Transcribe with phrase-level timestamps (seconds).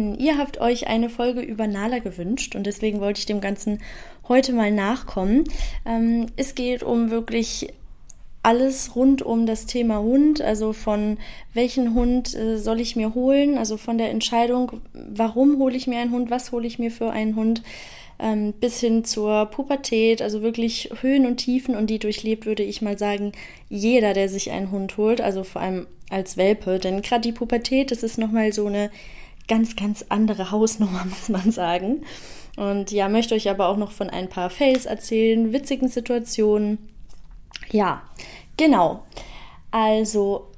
[0.00, 0.18] Hallöchen!
[0.18, 3.78] Ihr habt euch eine Folge über Nala gewünscht und deswegen wollte ich dem Ganzen
[4.28, 5.44] heute mal nachkommen.
[5.86, 7.68] Ähm, es geht um wirklich
[8.42, 11.18] alles rund um das Thema Hund, also von
[11.52, 15.98] welchen Hund äh, soll ich mir holen, also von der Entscheidung, warum hole ich mir
[15.98, 17.62] einen Hund, was hole ich mir für einen Hund,
[18.18, 22.80] ähm, bis hin zur Pubertät, also wirklich Höhen und Tiefen und die durchlebt, würde ich
[22.80, 23.32] mal sagen,
[23.68, 27.90] jeder, der sich einen Hund holt, also vor allem als Welpe, denn gerade die Pubertät,
[27.90, 28.90] das ist nochmal so eine
[29.48, 32.02] ganz, ganz andere Hausnummer, muss man sagen.
[32.56, 36.78] Und ja, möchte euch aber auch noch von ein paar Fails erzählen, witzigen Situationen.
[37.70, 38.02] Ja,
[38.56, 39.04] genau.
[39.70, 40.48] Also,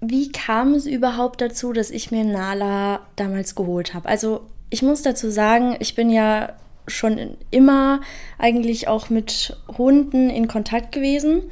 [0.00, 4.08] wie kam es überhaupt dazu, dass ich mir Nala damals geholt habe?
[4.08, 4.40] Also,
[4.70, 6.54] ich muss dazu sagen, ich bin ja
[6.86, 8.00] schon immer
[8.38, 11.42] eigentlich auch mit Hunden in Kontakt gewesen.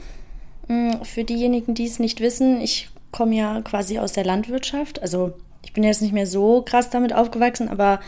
[0.69, 5.00] Mm, für diejenigen, die es nicht wissen, ich komme ja quasi aus der Landwirtschaft.
[5.02, 8.00] Also ich bin jetzt nicht mehr so krass damit aufgewachsen, aber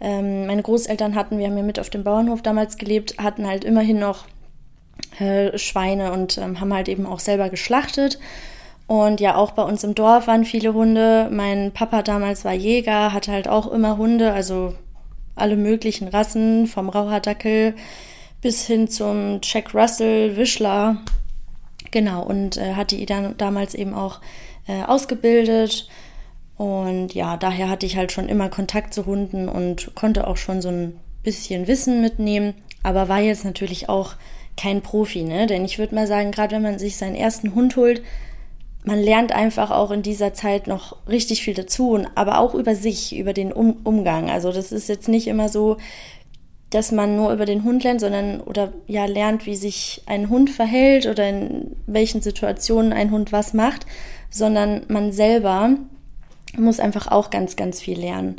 [0.00, 3.64] ähm, meine Großeltern hatten, wir haben ja mit auf dem Bauernhof damals gelebt, hatten halt
[3.64, 4.26] immerhin noch
[5.18, 8.18] äh, Schweine und ähm, haben halt eben auch selber geschlachtet.
[8.86, 11.28] Und ja, auch bei uns im Dorf waren viele Hunde.
[11.32, 14.74] Mein Papa damals war Jäger, hatte halt auch immer Hunde, also
[15.34, 17.74] alle möglichen Rassen, vom Rauhardackel
[18.40, 20.98] bis hin zum Jack Russell, Wischler.
[21.90, 24.20] Genau, und äh, hatte ihn dann damals eben auch
[24.68, 25.88] äh, ausgebildet.
[26.56, 30.62] Und ja, daher hatte ich halt schon immer Kontakt zu Hunden und konnte auch schon
[30.62, 34.14] so ein bisschen Wissen mitnehmen, aber war jetzt natürlich auch
[34.56, 35.46] kein Profi, ne?
[35.46, 38.02] Denn ich würde mal sagen, gerade wenn man sich seinen ersten Hund holt,
[38.84, 43.16] man lernt einfach auch in dieser Zeit noch richtig viel dazu, aber auch über sich,
[43.16, 44.30] über den um Umgang.
[44.30, 45.76] Also das ist jetzt nicht immer so,
[46.70, 50.50] dass man nur über den Hund lernt, sondern oder ja lernt, wie sich ein Hund
[50.50, 53.86] verhält oder in welchen Situationen ein Hund was macht,
[54.30, 55.76] sondern man selber
[56.56, 58.36] muss einfach auch ganz, ganz viel lernen.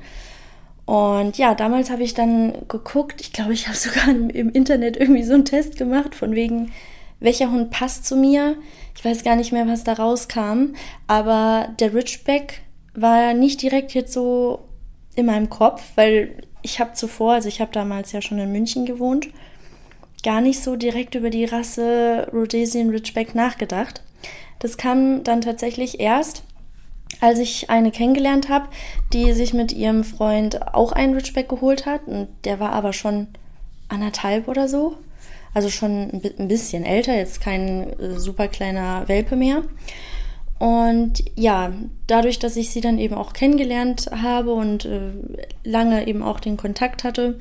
[0.85, 5.23] Und ja, damals habe ich dann geguckt, ich glaube, ich habe sogar im Internet irgendwie
[5.23, 6.72] so einen Test gemacht, von wegen,
[7.19, 8.56] welcher Hund passt zu mir.
[8.96, 10.75] Ich weiß gar nicht mehr, was da rauskam,
[11.07, 12.62] aber der Ridgeback
[12.94, 14.67] war nicht direkt jetzt so
[15.16, 18.85] in meinem Kopf, weil ich habe zuvor, also ich habe damals ja schon in München
[18.85, 19.28] gewohnt,
[20.23, 24.01] gar nicht so direkt über die Rasse Rhodesian Ridgeback nachgedacht.
[24.59, 26.44] Das kam dann tatsächlich erst,
[27.19, 28.67] als ich eine kennengelernt habe,
[29.13, 32.07] die sich mit ihrem Freund auch einen Ridgeback geholt hat.
[32.07, 33.28] Und der war aber schon
[33.89, 34.97] anderthalb oder so.
[35.53, 39.63] Also schon ein bisschen älter, jetzt kein äh, super kleiner Welpe mehr.
[40.59, 41.72] Und ja,
[42.07, 45.11] dadurch, dass ich sie dann eben auch kennengelernt habe und äh,
[45.63, 47.39] lange eben auch den Kontakt hatte,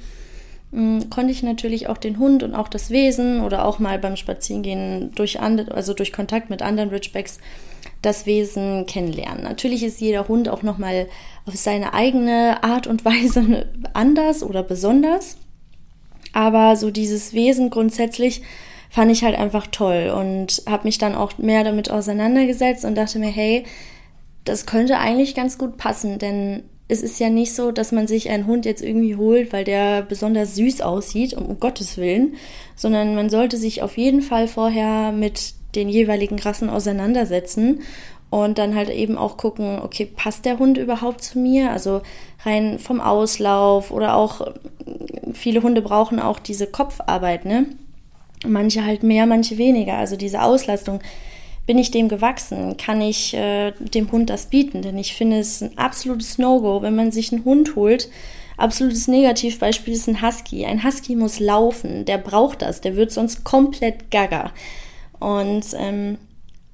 [0.70, 4.16] mh, konnte ich natürlich auch den Hund und auch das Wesen oder auch mal beim
[4.16, 7.38] Spazierengehen durch, also durch Kontakt mit anderen Ridgebacks
[8.06, 9.42] das Wesen kennenlernen.
[9.42, 11.08] Natürlich ist jeder Hund auch nochmal
[11.44, 15.36] auf seine eigene Art und Weise anders oder besonders.
[16.32, 18.42] Aber so dieses Wesen grundsätzlich
[18.90, 23.18] fand ich halt einfach toll und habe mich dann auch mehr damit auseinandergesetzt und dachte
[23.18, 23.64] mir, hey,
[24.44, 28.30] das könnte eigentlich ganz gut passen, denn es ist ja nicht so, dass man sich
[28.30, 32.36] einen Hund jetzt irgendwie holt, weil der besonders süß aussieht, um Gottes Willen,
[32.76, 37.82] sondern man sollte sich auf jeden Fall vorher mit den jeweiligen Rassen auseinandersetzen
[38.30, 41.70] und dann halt eben auch gucken, okay, passt der Hund überhaupt zu mir?
[41.70, 42.02] Also
[42.44, 44.52] rein vom Auslauf oder auch
[45.32, 47.66] viele Hunde brauchen auch diese Kopfarbeit, ne?
[48.44, 49.94] Manche halt mehr, manche weniger.
[49.94, 51.00] Also diese Auslastung.
[51.66, 52.76] Bin ich dem gewachsen?
[52.76, 54.82] Kann ich äh, dem Hund das bieten?
[54.82, 58.08] Denn ich finde es ein absolutes No-Go, wenn man sich einen Hund holt.
[58.56, 60.64] Absolutes Negativbeispiel ist ein Husky.
[60.64, 62.04] Ein Husky muss laufen.
[62.04, 62.80] Der braucht das.
[62.82, 64.52] Der wird sonst komplett gaga.
[65.18, 66.18] Und ähm,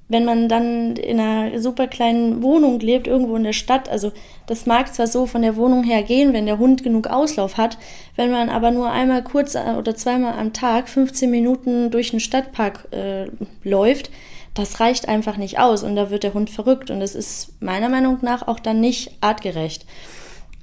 [0.09, 4.11] wenn man dann in einer super kleinen Wohnung lebt, irgendwo in der Stadt, also
[4.45, 7.77] das mag zwar so von der Wohnung her gehen, wenn der Hund genug Auslauf hat,
[8.15, 12.87] wenn man aber nur einmal kurz oder zweimal am Tag 15 Minuten durch den Stadtpark
[12.91, 13.27] äh,
[13.63, 14.11] läuft,
[14.53, 17.89] das reicht einfach nicht aus und da wird der Hund verrückt und das ist meiner
[17.89, 19.85] Meinung nach auch dann nicht artgerecht.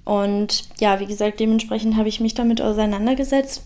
[0.04, 3.64] Und ja, wie gesagt, dementsprechend habe ich mich damit auseinandergesetzt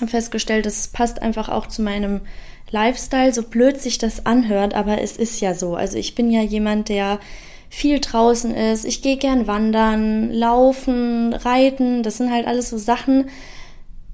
[0.00, 2.22] und festgestellt, das passt einfach auch zu meinem
[2.72, 5.76] Lifestyle, so blöd sich das anhört, aber es ist ja so.
[5.76, 7.20] Also ich bin ja jemand, der
[7.68, 8.84] viel draußen ist.
[8.84, 12.02] Ich gehe gern wandern, laufen, reiten.
[12.02, 13.30] Das sind halt alles so Sachen.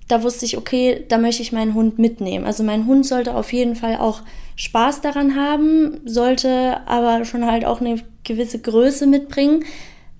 [0.06, 2.46] Da wusste ich, okay, da möchte ich meinen Hund mitnehmen.
[2.46, 4.22] Also mein Hund sollte auf jeden Fall auch
[4.56, 9.64] Spaß daran haben, sollte aber schon halt auch eine gewisse Größe mitbringen,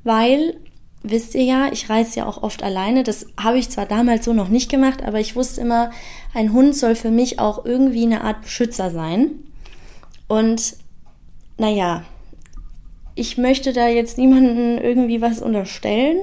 [0.05, 0.56] weil
[1.03, 3.03] wisst ihr ja, ich reise ja auch oft alleine.
[3.03, 5.91] Das habe ich zwar damals so noch nicht gemacht, aber ich wusste immer,
[6.35, 9.31] ein Hund soll für mich auch irgendwie eine Art Beschützer sein.
[10.27, 10.77] Und
[11.56, 12.05] naja,
[13.15, 16.19] ich möchte da jetzt niemanden irgendwie was unterstellen,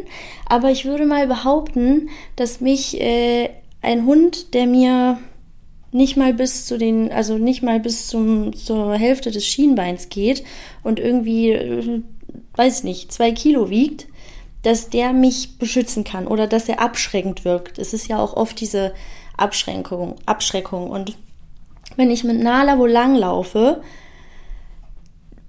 [0.45, 3.49] aber ich würde mal behaupten, dass mich äh,
[3.81, 5.19] ein Hund, der mir
[5.91, 10.43] nicht mal bis zu den, also nicht mal bis zum, zur Hälfte des Schienbeins geht
[10.83, 12.01] und irgendwie, äh,
[12.55, 14.07] weiß nicht, zwei Kilo wiegt,
[14.65, 17.77] dass der mich beschützen kann oder dass er abschreckend wirkt.
[17.77, 18.93] Es ist ja auch oft diese
[19.37, 20.89] Abschränkung, Abschreckung.
[20.89, 21.15] Und
[21.97, 23.81] wenn ich mit Nala wo lang laufe,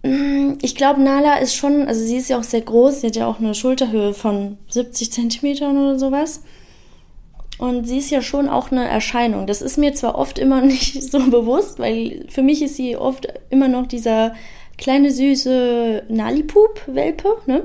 [0.02, 3.16] mm, ich glaube, Nala ist schon, also sie ist ja auch sehr groß, sie hat
[3.16, 6.42] ja auch eine Schulterhöhe von 70 Zentimetern oder sowas.
[7.58, 9.46] Und sie ist ja schon auch eine Erscheinung.
[9.46, 13.26] Das ist mir zwar oft immer nicht so bewusst, weil für mich ist sie oft
[13.48, 14.34] immer noch dieser
[14.76, 17.62] kleine süße Nalipup-Welpe, ne?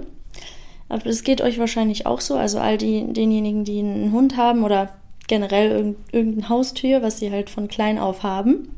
[0.92, 2.36] Aber das geht euch wahrscheinlich auch so.
[2.36, 4.90] Also all die, denjenigen, die einen Hund haben oder
[5.26, 8.76] generell irgendein Haustier, was sie halt von klein auf haben.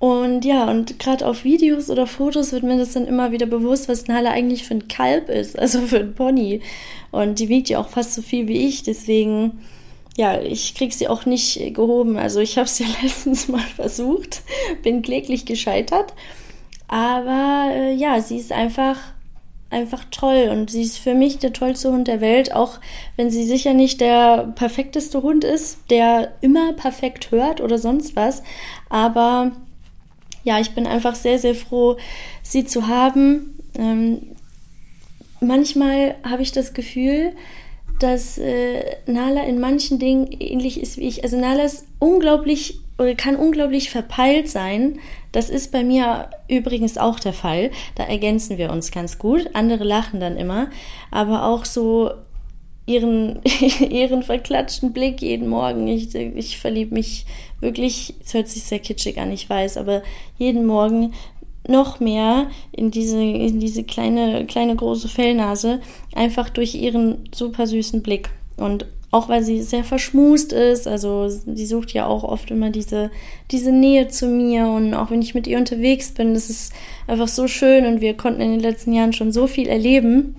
[0.00, 3.88] Und ja, und gerade auf Videos oder Fotos wird mir das dann immer wieder bewusst,
[3.88, 6.60] was Nala eigentlich für ein Kalb ist, also für ein Pony.
[7.12, 9.60] Und die wiegt ja auch fast so viel wie ich, deswegen,
[10.16, 12.16] ja, ich krieg sie auch nicht gehoben.
[12.16, 14.42] Also ich habe es ja letztens mal versucht,
[14.82, 16.14] bin kläglich gescheitert.
[16.88, 18.98] Aber äh, ja, sie ist einfach
[19.70, 22.78] einfach toll und sie ist für mich der tollste Hund der Welt, auch
[23.16, 28.42] wenn sie sicher nicht der perfekteste Hund ist, der immer perfekt hört oder sonst was.
[28.88, 29.52] Aber
[30.44, 31.98] ja, ich bin einfach sehr, sehr froh,
[32.42, 33.58] sie zu haben.
[33.76, 34.36] Ähm,
[35.40, 37.32] manchmal habe ich das Gefühl,
[37.98, 41.24] dass äh, Nala in manchen Dingen ähnlich ist wie ich.
[41.24, 42.80] Also Nala ist unglaublich
[43.16, 44.98] kann unglaublich verpeilt sein.
[45.32, 47.70] Das ist bei mir übrigens auch der Fall.
[47.94, 49.50] Da ergänzen wir uns ganz gut.
[49.54, 50.68] Andere lachen dann immer,
[51.10, 52.10] aber auch so
[52.86, 53.40] ihren,
[53.90, 55.86] ihren verklatschten Blick jeden Morgen.
[55.86, 57.26] Ich, ich verliebe mich
[57.60, 60.02] wirklich, es hört sich sehr kitschig an, ich weiß, aber
[60.38, 61.12] jeden Morgen
[61.68, 65.80] noch mehr in diese, in diese kleine, kleine große Fellnase,
[66.14, 68.30] einfach durch ihren super süßen Blick.
[68.56, 70.86] Und auch weil sie sehr verschmust ist.
[70.86, 73.10] Also sie sucht ja auch oft immer diese,
[73.50, 76.72] diese Nähe zu mir und auch wenn ich mit ihr unterwegs bin, das ist
[77.06, 80.36] einfach so schön und wir konnten in den letzten Jahren schon so viel erleben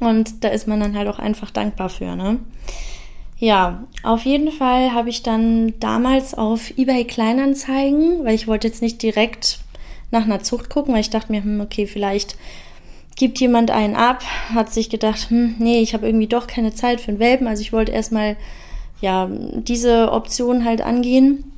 [0.00, 2.38] und da ist man dann halt auch einfach dankbar für, ne?
[3.38, 8.80] Ja, auf jeden Fall habe ich dann damals auf eBay Kleinanzeigen, weil ich wollte jetzt
[8.80, 9.58] nicht direkt
[10.10, 12.36] nach einer Zucht gucken, weil ich dachte mir, hm, okay, vielleicht
[13.16, 14.22] gibt jemand einen ab,
[14.54, 17.62] hat sich gedacht, hm, nee, ich habe irgendwie doch keine Zeit für einen Welpen, also
[17.62, 18.36] ich wollte erstmal
[19.00, 21.52] ja diese Option halt angehen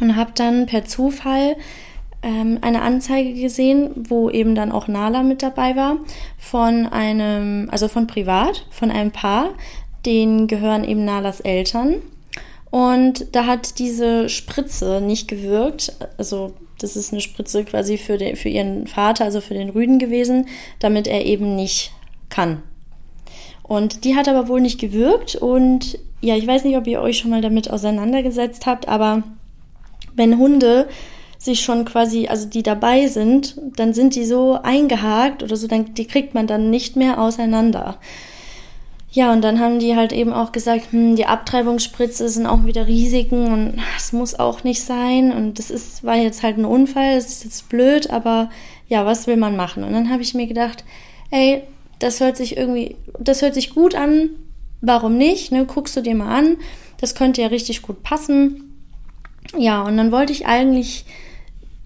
[0.00, 1.56] und habe dann per Zufall
[2.22, 5.96] ähm, eine Anzeige gesehen, wo eben dann auch Nala mit dabei war
[6.38, 9.50] von einem, also von privat, von einem Paar,
[10.04, 11.96] denen gehören eben Nalas Eltern.
[12.70, 18.36] Und da hat diese Spritze nicht gewirkt, also das ist eine Spritze quasi für, den,
[18.36, 20.46] für ihren Vater, also für den Rüden gewesen,
[20.78, 21.92] damit er eben nicht
[22.28, 22.62] kann.
[23.62, 25.34] Und die hat aber wohl nicht gewirkt.
[25.36, 29.22] Und ja, ich weiß nicht, ob ihr euch schon mal damit auseinandergesetzt habt, aber
[30.14, 30.88] wenn Hunde
[31.38, 35.94] sich schon quasi, also die dabei sind, dann sind die so eingehakt oder so, dann
[35.94, 37.98] die kriegt man dann nicht mehr auseinander.
[39.16, 42.86] Ja, und dann haben die halt eben auch gesagt, hm, die Abtreibungsspritze sind auch wieder
[42.86, 45.32] Risiken und es muss auch nicht sein.
[45.32, 48.50] Und das ist, war jetzt halt ein Unfall, das ist jetzt blöd, aber
[48.88, 49.84] ja, was will man machen?
[49.84, 50.84] Und dann habe ich mir gedacht,
[51.30, 51.62] ey,
[51.98, 54.28] das hört sich irgendwie, das hört sich gut an,
[54.82, 55.50] warum nicht?
[55.50, 55.64] Ne?
[55.64, 56.58] Guckst du dir mal an,
[57.00, 58.84] das könnte ja richtig gut passen.
[59.56, 61.06] Ja, und dann wollte ich eigentlich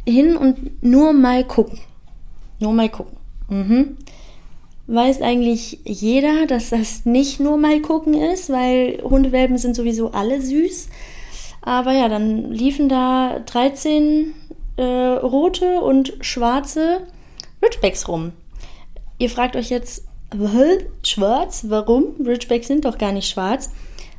[0.05, 1.79] hin und nur mal gucken.
[2.59, 3.17] Nur mal gucken.
[3.49, 3.99] Mhm
[4.93, 10.41] weiß eigentlich jeder, dass das nicht nur mal gucken ist, weil Hundewelpen sind sowieso alle
[10.41, 10.89] süß.
[11.63, 14.35] Aber ja, dann liefen da 13
[14.77, 17.07] äh, rote und schwarze
[17.63, 18.33] Ridgebacks rum.
[19.19, 20.05] Ihr fragt euch jetzt,
[21.03, 21.65] schwarz?
[21.69, 22.15] Warum?
[22.25, 23.71] Ridgebacks sind doch gar nicht schwarz.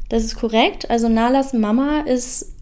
[0.10, 0.90] Das ist korrekt.
[0.90, 2.54] Also Nalas Mama ist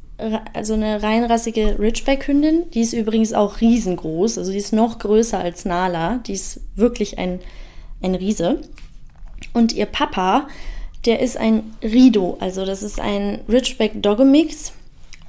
[0.54, 2.70] also eine reinrassige Ridgeback-Hündin.
[2.72, 4.38] Die ist übrigens auch riesengroß.
[4.38, 6.20] Also die ist noch größer als Nala.
[6.26, 7.40] Die ist wirklich ein
[8.02, 8.62] ein Riese.
[9.54, 10.48] Und ihr Papa,
[11.06, 14.74] der ist ein Rido, also das ist ein Ridgeback Dogge Mix.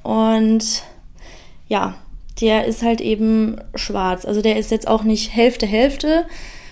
[0.03, 0.83] Und
[1.67, 1.95] ja,
[2.41, 4.25] der ist halt eben schwarz.
[4.25, 6.25] Also der ist jetzt auch nicht Hälfte Hälfte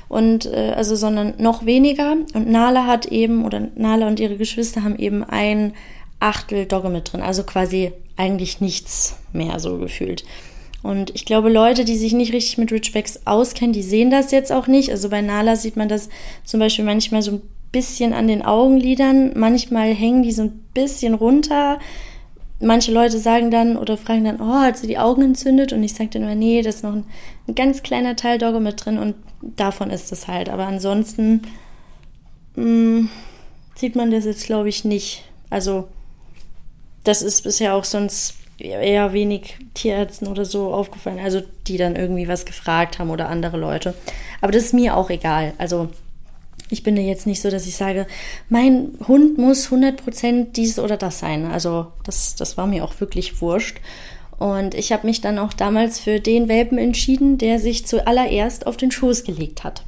[0.09, 2.17] und äh, also sondern noch weniger.
[2.33, 5.73] Und Nala hat eben oder Nala und ihre Geschwister haben eben ein
[6.19, 10.25] Achtel Dogge mit drin, also quasi eigentlich nichts mehr so gefühlt.
[10.81, 14.51] Und ich glaube, Leute, die sich nicht richtig mit Ridgebacks auskennen, die sehen das jetzt
[14.51, 14.91] auch nicht.
[14.91, 16.09] Also bei Nala sieht man das
[16.45, 19.33] zum Beispiel manchmal so ein bisschen an den Augenlidern.
[19.35, 21.79] Manchmal hängen die so ein bisschen runter.
[22.61, 25.73] manche Leute sagen dann oder fragen dann, oh, hat sie die Augen entzündet?
[25.73, 27.05] Und ich sage dann immer, nee, da ist noch ein,
[27.47, 30.49] ein, ganz kleiner Teil Dogge mit drin und davon ist es halt.
[30.49, 31.41] Aber ansonsten
[32.55, 33.09] mh, mm,
[33.75, 35.23] sieht man das jetzt, glaube ich, nicht.
[35.49, 35.87] Also,
[37.03, 42.27] das ist bisher auch sonst eher wenig Tierärzten oder so aufgefallen, also die dann irgendwie
[42.27, 43.93] was gefragt haben oder andere Leute.
[44.41, 45.53] Aber das ist mir auch egal.
[45.57, 45.89] Also,
[46.69, 48.05] ich bin ja jetzt nicht so, dass ich sage,
[48.47, 51.45] mein Hund muss 100% dies oder das sein.
[51.45, 53.77] Also das, das war mir auch wirklich wurscht.
[54.37, 58.77] Und ich habe mich dann auch damals für den Welpen entschieden, der sich zuallererst auf
[58.77, 59.83] den Schoß gelegt hat.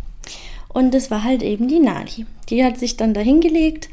[0.68, 2.26] Und das war halt eben die Nadi.
[2.50, 3.90] Die hat sich dann dahin gelegt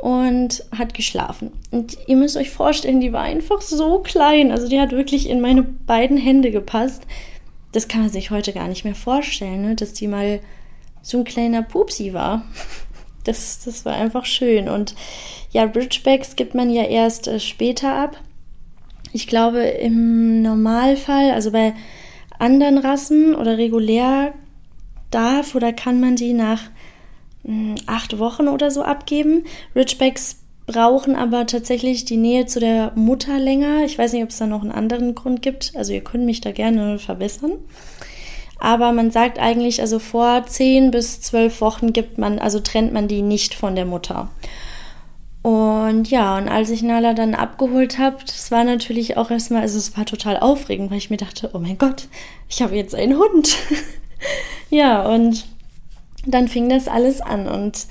[0.00, 1.52] und hat geschlafen.
[1.70, 4.50] Und ihr müsst euch vorstellen, die war einfach so klein.
[4.50, 7.02] Also die hat wirklich in meine beiden Hände gepasst.
[7.72, 9.74] Das kann man sich heute gar nicht mehr vorstellen, ne?
[9.76, 10.40] dass die mal
[11.02, 12.42] so ein kleiner Pupsi war.
[13.24, 14.70] Das, das war einfach schön.
[14.70, 14.94] Und
[15.50, 18.18] ja, Bridgebacks gibt man ja erst äh, später ab.
[19.12, 21.74] Ich glaube, im Normalfall, also bei
[22.38, 24.32] anderen Rassen oder regulär
[25.10, 26.62] darf oder kann man die nach
[27.86, 29.44] acht Wochen oder so abgeben.
[29.74, 33.84] Ridgebacks brauchen aber tatsächlich die Nähe zu der Mutter länger.
[33.84, 35.72] Ich weiß nicht, ob es da noch einen anderen Grund gibt.
[35.74, 37.52] Also ihr könnt mich da gerne verbessern.
[38.58, 43.08] Aber man sagt eigentlich, also vor zehn bis zwölf Wochen gibt man, also trennt man
[43.08, 44.28] die nicht von der Mutter.
[45.42, 49.78] Und ja, und als ich Nala dann abgeholt habe, das war natürlich auch erstmal, also
[49.78, 52.08] es war total aufregend, weil ich mir dachte, oh mein Gott,
[52.48, 53.56] ich habe jetzt einen Hund.
[54.70, 55.46] ja, und
[56.26, 57.86] dann fing das alles an und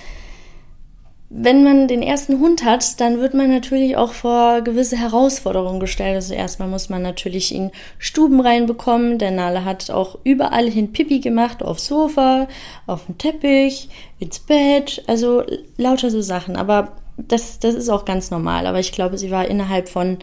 [1.32, 6.16] wenn man den ersten Hund hat, dann wird man natürlich auch vor gewisse Herausforderungen gestellt.
[6.16, 7.70] Also erstmal muss man natürlich ihn
[8.00, 9.20] Stuben reinbekommen.
[9.20, 12.48] Der Nale hat auch überall hin Pipi gemacht, aufs Sofa,
[12.88, 15.44] auf den Teppich, ins Bett, also
[15.78, 16.56] lauter so Sachen.
[16.56, 18.66] Aber das, das ist auch ganz normal.
[18.66, 20.18] Aber ich glaube, sie war innerhalb von,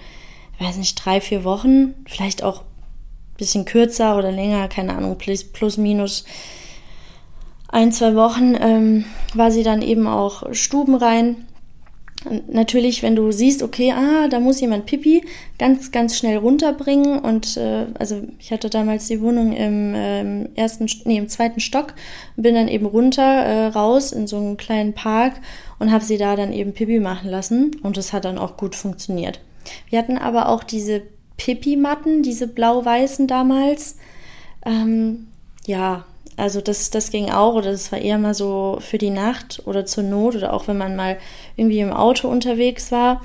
[0.58, 5.44] weiß nicht, drei, vier Wochen, vielleicht auch ein bisschen kürzer oder länger, keine Ahnung, plus,
[5.44, 6.24] plus minus
[7.68, 9.04] ein, zwei Wochen ähm,
[9.34, 11.36] war sie dann eben auch stubenrein.
[12.24, 15.24] Und natürlich, wenn du siehst, okay, ah, da muss jemand Pipi,
[15.58, 17.18] ganz, ganz schnell runterbringen.
[17.18, 21.94] Und äh, also ich hatte damals die Wohnung im äh, ersten, nee, im zweiten Stock,
[22.36, 25.34] bin dann eben runter äh, raus in so einen kleinen Park
[25.78, 27.76] und habe sie da dann eben Pipi machen lassen.
[27.82, 29.40] Und das hat dann auch gut funktioniert.
[29.90, 31.02] Wir hatten aber auch diese
[31.36, 33.96] Pipi-Matten, diese blau-weißen damals.
[34.64, 35.28] Ähm,
[35.66, 39.62] ja, also das, das ging auch oder das war eher mal so für die Nacht
[39.64, 41.16] oder zur Not oder auch wenn man mal
[41.56, 43.22] irgendwie im Auto unterwegs war,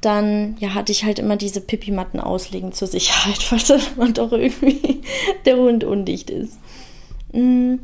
[0.00, 5.02] dann ja, hatte ich halt immer diese Pipi-Matten auslegen zur Sicherheit, weil man doch irgendwie
[5.44, 6.58] der Hund undicht ist.
[7.32, 7.76] Mm,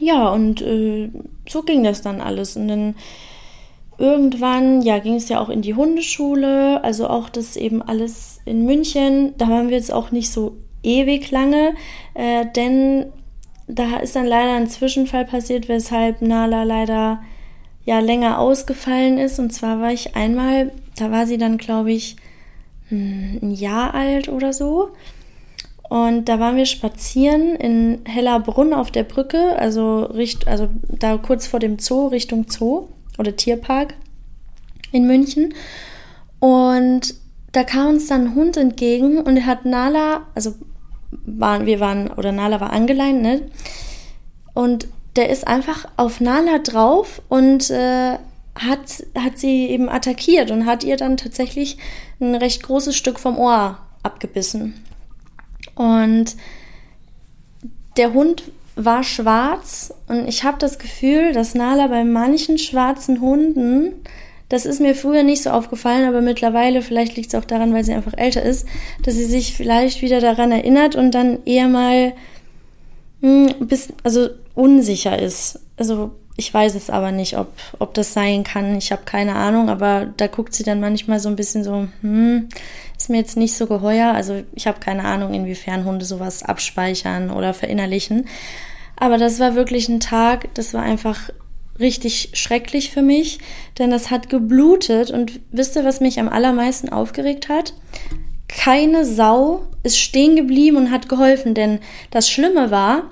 [0.00, 1.10] ja, und äh,
[1.48, 2.56] so ging das dann alles.
[2.56, 2.94] Und dann
[3.96, 8.64] irgendwann, ja, ging es ja auch in die Hundeschule, also auch das eben alles in
[8.64, 9.34] München.
[9.38, 11.74] Da waren wir jetzt auch nicht so ewig lange,
[12.14, 13.06] äh, denn
[13.68, 17.22] da ist dann leider ein Zwischenfall passiert, weshalb Nala leider
[17.84, 19.38] ja länger ausgefallen ist.
[19.38, 22.16] Und zwar war ich einmal, da war sie dann, glaube ich,
[22.88, 24.90] hm, ein Jahr alt oder so.
[25.88, 31.46] Und da waren wir spazieren in Hellerbrunn auf der Brücke, also, richt, also da kurz
[31.46, 33.94] vor dem Zoo, Richtung Zoo oder Tierpark
[34.90, 35.54] in München.
[36.40, 37.14] Und
[37.52, 40.54] da kam uns dann ein Hund entgegen und er hat Nala, also
[41.10, 43.42] waren, wir waren, oder Nala war angeleint, ne?
[44.54, 48.18] Und der ist einfach auf Nala drauf und äh,
[48.54, 51.78] hat, hat sie eben attackiert und hat ihr dann tatsächlich
[52.20, 54.82] ein recht großes Stück vom Ohr abgebissen.
[55.74, 56.36] Und
[57.96, 58.44] der Hund
[58.76, 63.94] war schwarz und ich habe das Gefühl, dass Nala bei manchen schwarzen Hunden
[64.48, 67.84] das ist mir früher nicht so aufgefallen, aber mittlerweile, vielleicht liegt es auch daran, weil
[67.84, 68.66] sie einfach älter ist,
[69.02, 72.12] dass sie sich vielleicht wieder daran erinnert und dann eher mal
[73.20, 75.60] mh, hm, bis, also unsicher ist.
[75.76, 77.48] Also ich weiß es aber nicht, ob,
[77.78, 78.76] ob das sein kann.
[78.76, 82.48] Ich habe keine Ahnung, aber da guckt sie dann manchmal so ein bisschen so, hm,
[82.96, 84.12] ist mir jetzt nicht so geheuer.
[84.12, 88.26] Also ich habe keine Ahnung, inwiefern Hunde sowas abspeichern oder verinnerlichen.
[88.96, 91.30] Aber das war wirklich ein Tag, das war einfach
[91.78, 93.38] richtig schrecklich für mich,
[93.78, 97.74] denn das hat geblutet und wisst ihr, was mich am allermeisten aufgeregt hat?
[98.48, 101.80] Keine Sau ist stehen geblieben und hat geholfen, denn
[102.10, 103.10] das Schlimme war,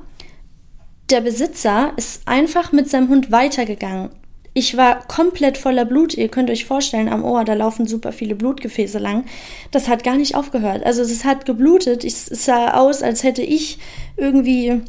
[1.10, 4.10] der Besitzer ist einfach mit seinem Hund weitergegangen.
[4.56, 6.14] Ich war komplett voller Blut.
[6.14, 9.24] Ihr könnt euch vorstellen, am Ohr, da laufen super viele Blutgefäße lang.
[9.72, 10.86] Das hat gar nicht aufgehört.
[10.86, 12.04] Also es hat geblutet.
[12.04, 13.78] Es sah aus, als hätte ich
[14.16, 14.80] irgendwie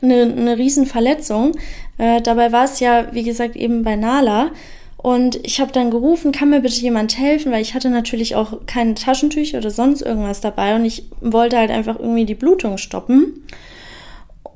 [0.00, 1.52] eine, eine Riesenverletzung.
[1.98, 4.50] Äh, dabei war es ja, wie gesagt, eben bei Nala.
[4.96, 8.66] Und ich habe dann gerufen, kann mir bitte jemand helfen, weil ich hatte natürlich auch
[8.66, 13.44] keine Taschentücher oder sonst irgendwas dabei und ich wollte halt einfach irgendwie die Blutung stoppen.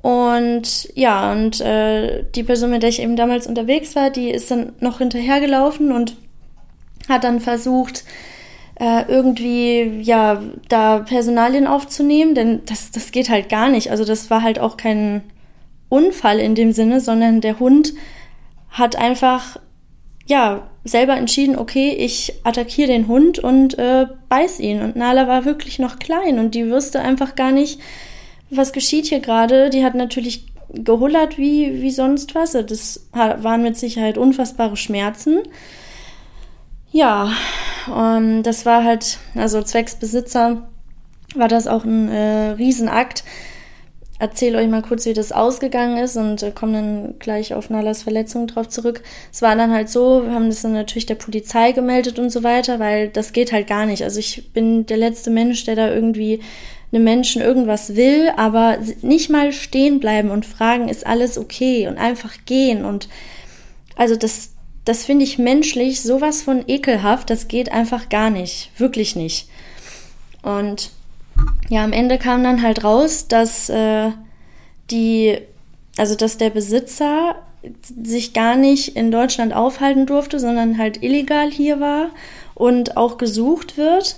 [0.02, 4.50] Und ja, und äh, die Person, mit der ich eben damals unterwegs war, die ist
[4.50, 6.16] dann noch hinterhergelaufen und
[7.08, 8.02] hat dann versucht,
[8.80, 13.92] äh, irgendwie ja da Personalien aufzunehmen, denn das, das geht halt gar nicht.
[13.92, 15.22] Also das war halt auch kein
[15.92, 17.92] Unfall in dem Sinne, sondern der Hund
[18.70, 19.58] hat einfach
[20.26, 24.80] ja selber entschieden, okay, ich attackiere den Hund und äh, beiß ihn.
[24.80, 27.78] Und Nala war wirklich noch klein und die wusste einfach gar nicht,
[28.50, 29.70] was geschieht hier gerade.
[29.70, 32.52] Die hat natürlich gehullert wie, wie sonst was.
[32.52, 35.40] Das waren mit Sicherheit unfassbare Schmerzen.
[36.90, 37.32] Ja,
[37.94, 40.68] ähm, das war halt, also zwecks Besitzer
[41.34, 43.24] war das auch ein äh, Riesenakt.
[44.22, 48.04] Erzähle euch mal kurz, wie das ausgegangen ist und äh, komme dann gleich auf Nalas
[48.04, 49.02] Verletzung drauf zurück.
[49.32, 52.44] Es war dann halt so, wir haben das dann natürlich der Polizei gemeldet und so
[52.44, 54.04] weiter, weil das geht halt gar nicht.
[54.04, 56.38] Also ich bin der letzte Mensch, der da irgendwie
[56.92, 61.98] einem Menschen irgendwas will, aber nicht mal stehen bleiben und fragen, ist alles okay und
[61.98, 63.08] einfach gehen und
[63.96, 64.50] also das,
[64.84, 69.48] das finde ich menschlich sowas von ekelhaft, das geht einfach gar nicht, wirklich nicht.
[70.44, 70.92] Und
[71.68, 74.10] ja, am Ende kam dann halt raus, dass äh,
[74.90, 75.38] die,
[75.96, 77.36] also dass der Besitzer
[77.80, 82.10] sich gar nicht in Deutschland aufhalten durfte, sondern halt illegal hier war
[82.54, 84.16] und auch gesucht wird.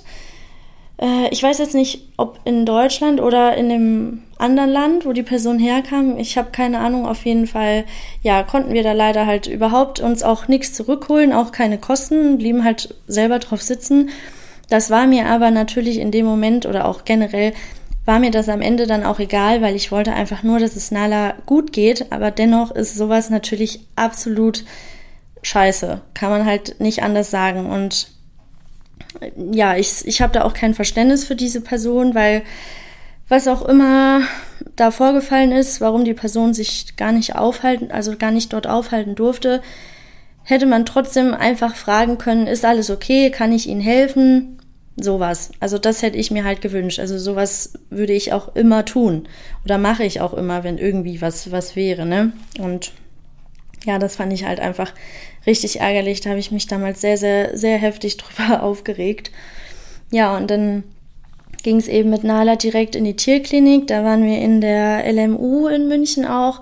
[1.00, 5.23] Äh, ich weiß jetzt nicht, ob in Deutschland oder in dem anderen Land, wo die
[5.23, 6.18] Person herkam.
[6.18, 7.06] Ich habe keine Ahnung.
[7.06, 7.85] Auf jeden Fall,
[8.23, 12.64] ja, konnten wir da leider halt überhaupt uns auch nichts zurückholen, auch keine Kosten, blieben
[12.64, 14.11] halt selber drauf sitzen.
[14.68, 17.52] Das war mir aber natürlich in dem Moment oder auch generell
[18.06, 20.90] war mir das am Ende dann auch egal, weil ich wollte einfach nur, dass es
[20.90, 22.12] Nala gut geht.
[22.12, 24.64] Aber dennoch ist sowas natürlich absolut
[25.42, 26.00] scheiße.
[26.12, 27.66] Kann man halt nicht anders sagen.
[27.66, 28.09] Und
[29.52, 32.43] ja, ich, ich habe da auch kein Verständnis für diese Person, weil
[33.28, 34.21] was auch immer
[34.76, 39.15] da vorgefallen ist, warum die Person sich gar nicht aufhalten, also gar nicht dort aufhalten
[39.15, 39.62] durfte,
[40.43, 44.58] hätte man trotzdem einfach fragen können, ist alles okay, kann ich Ihnen helfen?
[44.97, 45.50] Sowas.
[45.59, 47.00] Also das hätte ich mir halt gewünscht.
[47.00, 49.28] Also sowas würde ich auch immer tun.
[49.65, 52.33] Oder mache ich auch immer, wenn irgendwie was, was wäre, ne?
[52.61, 52.93] Und
[53.85, 54.93] ja, das fand ich halt einfach
[55.47, 56.21] richtig ärgerlich.
[56.21, 59.33] Da habe ich mich damals sehr, sehr, sehr heftig drüber aufgeregt.
[60.11, 60.85] Ja, und dann
[61.65, 63.89] ging es eben mit Nala direkt in die Tierklinik.
[63.89, 66.61] Da waren wir in der LMU in München auch.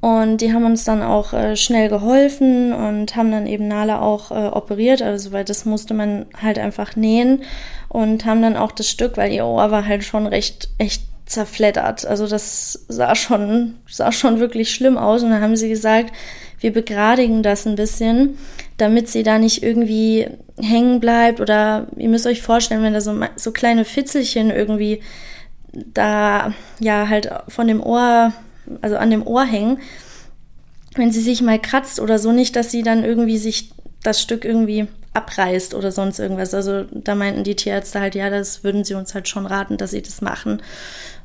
[0.00, 4.30] Und die haben uns dann auch äh, schnell geholfen und haben dann eben Nala auch
[4.30, 7.42] äh, operiert, also weil das musste man halt einfach nähen
[7.88, 12.06] und haben dann auch das Stück, weil ihr Ohr war halt schon recht echt zerfleddert.
[12.06, 15.22] Also das sah schon sah schon wirklich schlimm aus.
[15.22, 16.12] Und dann haben sie gesagt,
[16.60, 18.38] wir begradigen das ein bisschen,
[18.78, 20.26] damit sie da nicht irgendwie
[20.60, 21.40] hängen bleibt.
[21.40, 25.00] Oder ihr müsst euch vorstellen, wenn da so, so kleine Fitzelchen irgendwie
[25.72, 28.32] da ja halt von dem Ohr,
[28.82, 29.78] also an dem Ohr hängen,
[30.94, 34.44] wenn sie sich mal kratzt oder so, nicht, dass sie dann irgendwie sich das Stück
[34.44, 36.54] irgendwie abreißt oder sonst irgendwas.
[36.54, 39.90] Also da meinten die Tierärzte halt, ja, das würden sie uns halt schon raten, dass
[39.90, 40.62] sie das machen.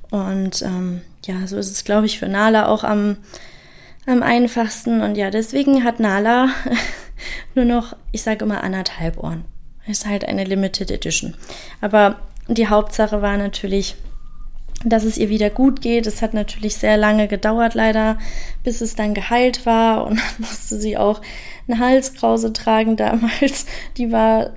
[0.10, 3.18] Und ähm, ja, so ist es, glaube ich, für Nala auch am
[4.06, 5.02] am einfachsten.
[5.02, 6.50] Und ja, deswegen hat Nala
[7.56, 9.46] nur noch, ich sage immer, anderthalb Ohren.
[9.86, 11.36] Ist halt eine Limited Edition.
[11.82, 13.96] Aber die Hauptsache war natürlich,
[14.89, 16.08] dass es ihr wieder gut geht.
[16.08, 18.17] Es hat natürlich sehr lange gedauert, leider,
[18.63, 20.06] bis es dann geheilt war.
[20.08, 21.22] Und dann musste sie auch
[21.67, 23.65] eine Halskrause tragen damals.
[23.98, 24.52] Die war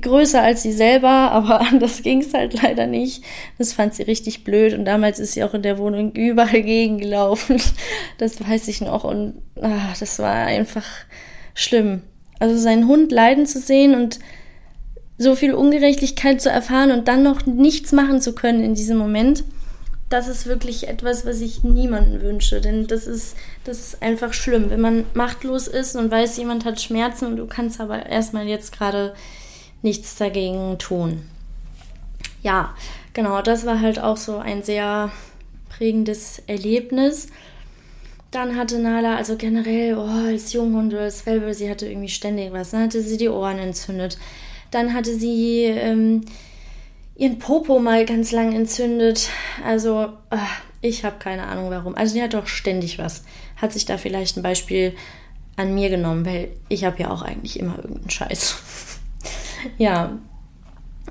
[0.00, 3.24] größer als sie selber, aber anders ging es halt leider nicht.
[3.58, 7.60] Das fand sie richtig blöd und damals ist sie auch in der Wohnung überall gegengelaufen.
[8.18, 10.86] Das weiß ich noch und ach, das war einfach
[11.54, 12.02] schlimm.
[12.38, 14.18] Also seinen Hund leiden zu sehen und
[15.22, 19.44] so viel Ungerechtigkeit zu erfahren und dann noch nichts machen zu können in diesem Moment,
[20.12, 22.60] das ist wirklich etwas, was ich niemanden wünsche.
[22.60, 26.80] Denn das ist, das ist einfach schlimm, wenn man machtlos ist und weiß, jemand hat
[26.80, 29.14] Schmerzen und du kannst aber erstmal jetzt gerade
[29.80, 31.22] nichts dagegen tun.
[32.42, 32.74] Ja,
[33.14, 35.10] genau, das war halt auch so ein sehr
[35.70, 37.28] prägendes Erlebnis.
[38.30, 42.52] Dann hatte Nala, also generell, oh, als Junghund oder als Welpe, sie hatte irgendwie ständig
[42.52, 42.70] was.
[42.70, 44.18] Dann hatte sie die Ohren entzündet.
[44.72, 46.22] Dann hatte sie ähm,
[47.14, 49.28] ihren Popo mal ganz lang entzündet.
[49.64, 51.94] Also, ach, ich habe keine Ahnung warum.
[51.94, 53.22] Also, die hat doch ständig was.
[53.56, 54.94] Hat sich da vielleicht ein Beispiel
[55.54, 58.56] an mir genommen, weil ich habe ja auch eigentlich immer irgendeinen Scheiß.
[59.78, 60.18] Ja.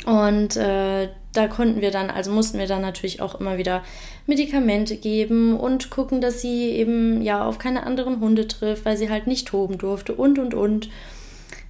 [0.05, 3.81] Und äh, da konnten wir dann, also mussten wir dann natürlich auch immer wieder
[4.27, 9.09] Medikamente geben und gucken, dass sie eben ja auf keine anderen Hunde trifft, weil sie
[9.09, 10.89] halt nicht toben durfte und und und.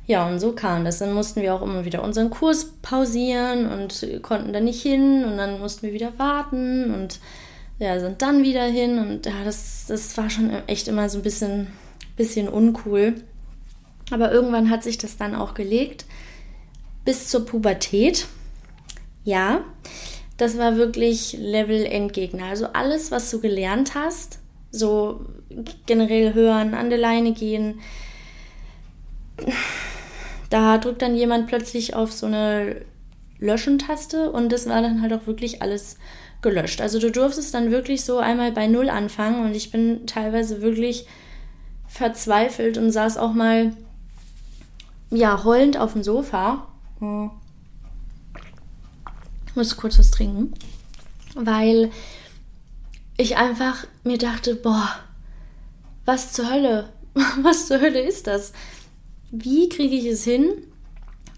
[0.07, 0.99] Ja, und so kam das.
[0.99, 5.37] Dann mussten wir auch immer wieder unseren Kurs pausieren und konnten dann nicht hin und
[5.37, 7.19] dann mussten wir wieder warten und
[7.79, 11.23] ja, sind dann wieder hin und ja, das, das war schon echt immer so ein
[11.23, 11.67] bisschen,
[12.15, 13.15] bisschen uncool.
[14.11, 16.05] Aber irgendwann hat sich das dann auch gelegt
[17.05, 18.27] bis zur Pubertät.
[19.23, 19.63] Ja,
[20.37, 22.45] das war wirklich Level Endgegner.
[22.45, 24.39] Also alles, was du gelernt hast,
[24.71, 25.25] so
[25.85, 27.79] generell hören, an der Leine gehen,
[30.51, 32.85] da drückt dann jemand plötzlich auf so eine
[33.39, 35.97] Löschen-Taste und das war dann halt auch wirklich alles
[36.41, 36.81] gelöscht.
[36.81, 41.07] Also du durftest dann wirklich so einmal bei Null anfangen und ich bin teilweise wirklich
[41.87, 43.73] verzweifelt und saß auch mal
[45.09, 46.67] ja heulend auf dem Sofa.
[46.99, 47.31] Hm.
[49.47, 50.53] Ich muss kurz was trinken,
[51.35, 51.91] weil
[53.17, 54.89] ich einfach mir dachte, boah,
[56.05, 56.89] was zur Hölle?
[57.41, 58.53] Was zur Hölle ist das?
[59.31, 60.49] Wie kriege ich es hin,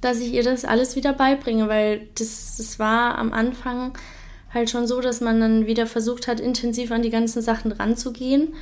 [0.02, 1.68] dass ich ihr das alles wieder beibringe?
[1.70, 3.94] Weil das, das war am Anfang
[4.54, 8.54] halt schon so, dass man dann wieder versucht hat, intensiv an die ganzen Sachen ranzugehen.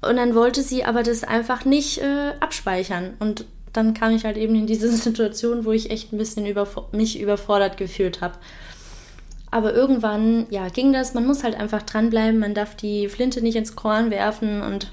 [0.00, 3.14] Und dann wollte sie aber das einfach nicht äh, abspeichern.
[3.18, 6.66] Und dann kam ich halt eben in diese Situation, wo ich echt ein bisschen über,
[6.92, 8.34] mich überfordert gefühlt habe.
[9.50, 11.14] Aber irgendwann, ja, ging das.
[11.14, 12.38] Man muss halt einfach dranbleiben.
[12.38, 14.62] Man darf die Flinte nicht ins Korn werfen.
[14.62, 14.92] Und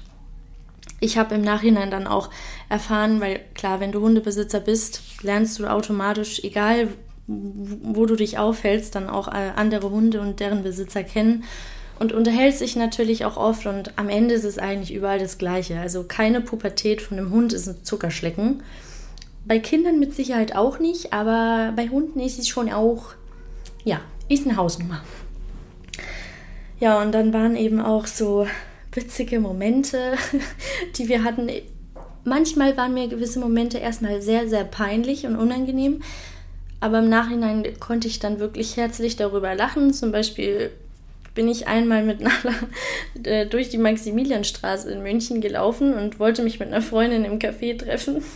[1.00, 2.30] ich habe im Nachhinein dann auch
[2.68, 6.88] erfahren, weil klar, wenn du Hundebesitzer bist, lernst du automatisch, egal
[7.26, 11.44] wo du dich aufhältst, dann auch äh, andere Hunde und deren Besitzer kennen
[11.98, 15.80] und unterhältst sich natürlich auch oft und am Ende ist es eigentlich überall das Gleiche.
[15.80, 18.62] Also keine Pubertät von einem Hund ist ein Zuckerschlecken.
[19.44, 23.14] Bei Kindern mit Sicherheit auch nicht, aber bei Hunden ist es schon auch,
[23.84, 25.02] ja, ist eine Hausnummer.
[26.78, 28.46] Ja, und dann waren eben auch so
[28.96, 30.14] witzige Momente,
[30.96, 31.50] die wir hatten.
[32.24, 36.02] Manchmal waren mir gewisse Momente erstmal sehr, sehr peinlich und unangenehm.
[36.80, 39.92] Aber im Nachhinein konnte ich dann wirklich herzlich darüber lachen.
[39.92, 40.70] Zum Beispiel
[41.34, 42.54] bin ich einmal mit Nala
[43.22, 47.78] äh, durch die Maximilianstraße in München gelaufen und wollte mich mit einer Freundin im Café
[47.78, 48.24] treffen.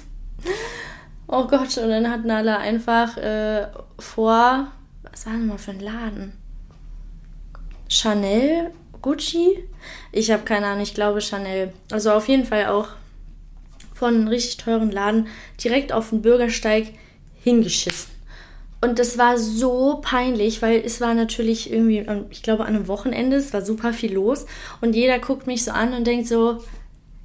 [1.33, 3.69] Oh Gott, und dann hat Nala einfach äh,
[4.01, 4.67] vor,
[5.09, 6.33] was war denn mal für ein Laden?
[7.89, 9.65] Chanel, Gucci?
[10.13, 11.73] Ich habe keine Ahnung, ich glaube Chanel.
[11.91, 12.89] Also auf jeden Fall auch
[13.95, 15.29] von einem richtig teuren Laden
[15.63, 16.93] direkt auf den Bürgersteig
[17.43, 18.11] hingeschissen.
[18.83, 22.89] Und das war so peinlich, weil es war natürlich irgendwie, ähm, ich glaube, an einem
[22.89, 24.47] Wochenende, es war super viel los
[24.81, 26.63] und jeder guckt mich so an und denkt so,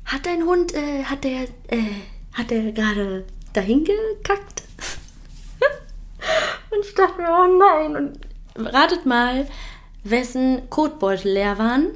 [0.03, 2.01] hat dein Hund, äh, hat der, äh,
[2.33, 4.63] hat der gerade dahin gekackt?
[6.71, 8.17] und ich dachte mir, oh nein.
[8.57, 9.47] Und ratet mal,
[10.05, 11.87] wessen Kotbeutel leer waren?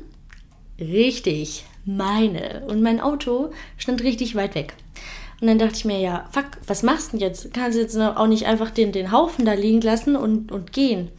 [0.79, 2.63] Richtig, meine.
[2.67, 4.73] Und mein Auto stand richtig weit weg.
[5.41, 7.53] Und dann dachte ich mir, ja, fuck, was machst du denn jetzt?
[7.53, 11.09] Kannst du jetzt auch nicht einfach den, den Haufen da liegen lassen und, und gehen?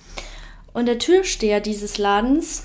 [0.73, 2.65] Und der Türsteher dieses Ladens,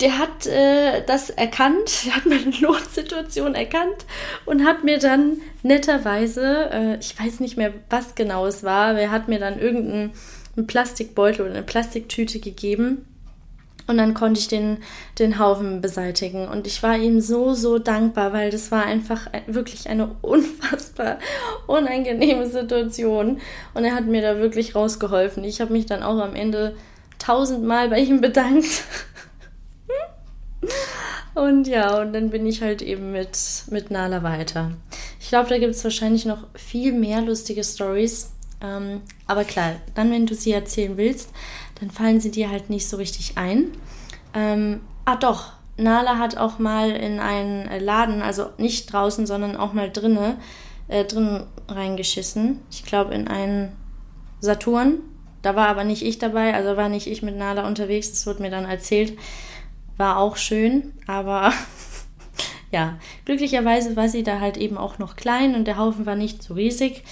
[0.00, 4.06] der hat äh, das erkannt, der hat meine Notsituation erkannt
[4.44, 9.00] und hat mir dann netterweise, äh, ich weiß nicht mehr, was genau es war, aber
[9.00, 10.12] er hat mir dann irgendeinen
[10.56, 13.06] Plastikbeutel oder eine Plastiktüte gegeben
[13.86, 14.78] und dann konnte ich den,
[15.18, 16.48] den Haufen beseitigen.
[16.48, 21.18] Und ich war ihm so, so dankbar, weil das war einfach wirklich eine unfassbar
[21.66, 23.40] unangenehme Situation.
[23.74, 25.44] Und er hat mir da wirklich rausgeholfen.
[25.44, 26.76] Ich habe mich dann auch am Ende
[27.18, 28.84] tausendmal bei ihm bedankt.
[31.34, 33.38] und ja, und dann bin ich halt eben mit,
[33.68, 34.70] mit Nala weiter.
[35.20, 38.30] Ich glaube, da gibt es wahrscheinlich noch viel mehr lustige Stories.
[38.64, 41.30] Ähm, aber klar, dann, wenn du sie erzählen willst,
[41.80, 43.72] dann fallen sie dir halt nicht so richtig ein.
[44.32, 49.72] Ähm, ah doch, Nala hat auch mal in einen Laden, also nicht draußen, sondern auch
[49.72, 50.36] mal drinne,
[50.88, 52.60] äh, drin reingeschissen.
[52.70, 53.72] Ich glaube in einen
[54.40, 55.00] Saturn.
[55.42, 58.10] Da war aber nicht ich dabei, also war nicht ich mit Nala unterwegs.
[58.10, 59.18] Das wurde mir dann erzählt.
[59.98, 61.52] War auch schön, aber
[62.70, 66.42] ja, glücklicherweise war sie da halt eben auch noch klein und der Haufen war nicht
[66.42, 67.02] so riesig.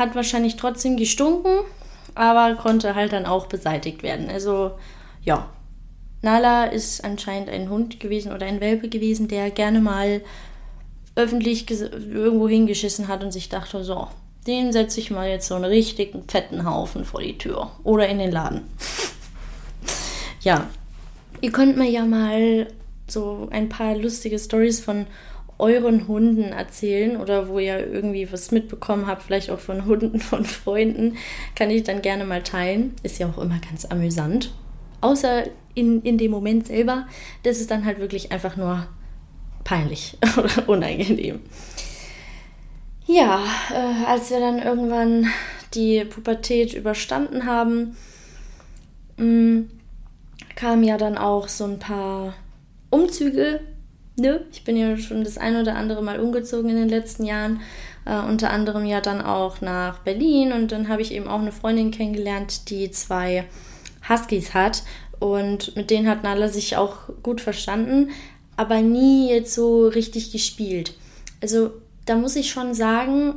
[0.00, 1.58] Hat wahrscheinlich trotzdem gestunken,
[2.14, 4.30] aber konnte halt dann auch beseitigt werden.
[4.30, 4.70] Also
[5.22, 5.50] ja,
[6.22, 10.22] Nala ist anscheinend ein Hund gewesen oder ein Welpe gewesen, der gerne mal
[11.16, 14.08] öffentlich irgendwo hingeschissen hat und sich dachte, so,
[14.46, 18.20] den setze ich mal jetzt so einen richtigen fetten Haufen vor die Tür oder in
[18.20, 18.62] den Laden.
[20.40, 20.66] ja,
[21.42, 22.68] ihr könnt mir ja mal
[23.06, 25.06] so ein paar lustige Stories von
[25.60, 30.44] euren Hunden erzählen oder wo ihr irgendwie was mitbekommen habt, vielleicht auch von Hunden von
[30.44, 31.16] Freunden,
[31.54, 32.94] kann ich dann gerne mal teilen.
[33.02, 34.52] Ist ja auch immer ganz amüsant.
[35.00, 35.44] Außer
[35.74, 37.06] in, in dem Moment selber,
[37.42, 38.86] das ist dann halt wirklich einfach nur
[39.64, 41.40] peinlich oder unangenehm.
[43.06, 43.42] ja,
[43.72, 45.28] äh, als wir dann irgendwann
[45.74, 47.96] die Pubertät überstanden haben,
[49.16, 49.70] mh, mm,
[50.56, 52.34] kamen ja dann auch so ein paar
[52.90, 53.60] Umzüge.
[54.20, 54.42] Ne?
[54.52, 57.60] Ich bin ja schon das ein oder andere Mal umgezogen in den letzten Jahren.
[58.04, 61.52] Äh, unter anderem ja dann auch nach Berlin und dann habe ich eben auch eine
[61.52, 63.44] Freundin kennengelernt, die zwei
[64.08, 64.82] Huskies hat
[65.18, 68.10] und mit denen hat Nala sich auch gut verstanden,
[68.56, 70.94] aber nie jetzt so richtig gespielt.
[71.42, 71.72] Also
[72.06, 73.34] da muss ich schon sagen,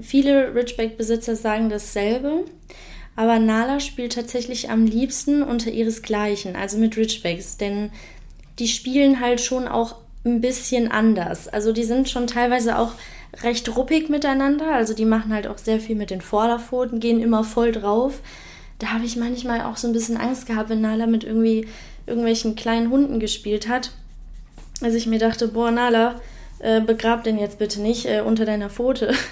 [0.00, 2.44] viele Ridgeback-Besitzer sagen dasselbe.
[3.16, 7.90] Aber Nala spielt tatsächlich am liebsten unter ihresgleichen, also mit Ridgebacks, denn
[8.58, 11.48] die spielen halt schon auch ein bisschen anders.
[11.48, 12.92] Also die sind schon teilweise auch
[13.42, 17.44] recht ruppig miteinander, also die machen halt auch sehr viel mit den Vorderpfoten, gehen immer
[17.44, 18.20] voll drauf.
[18.78, 21.66] Da habe ich manchmal auch so ein bisschen Angst gehabt, wenn Nala mit irgendwie
[22.06, 23.92] irgendwelchen kleinen Hunden gespielt hat.
[24.80, 26.20] Also ich mir dachte, boah, Nala,
[26.58, 29.12] äh, begrab den jetzt bitte nicht äh, unter deiner Pfote.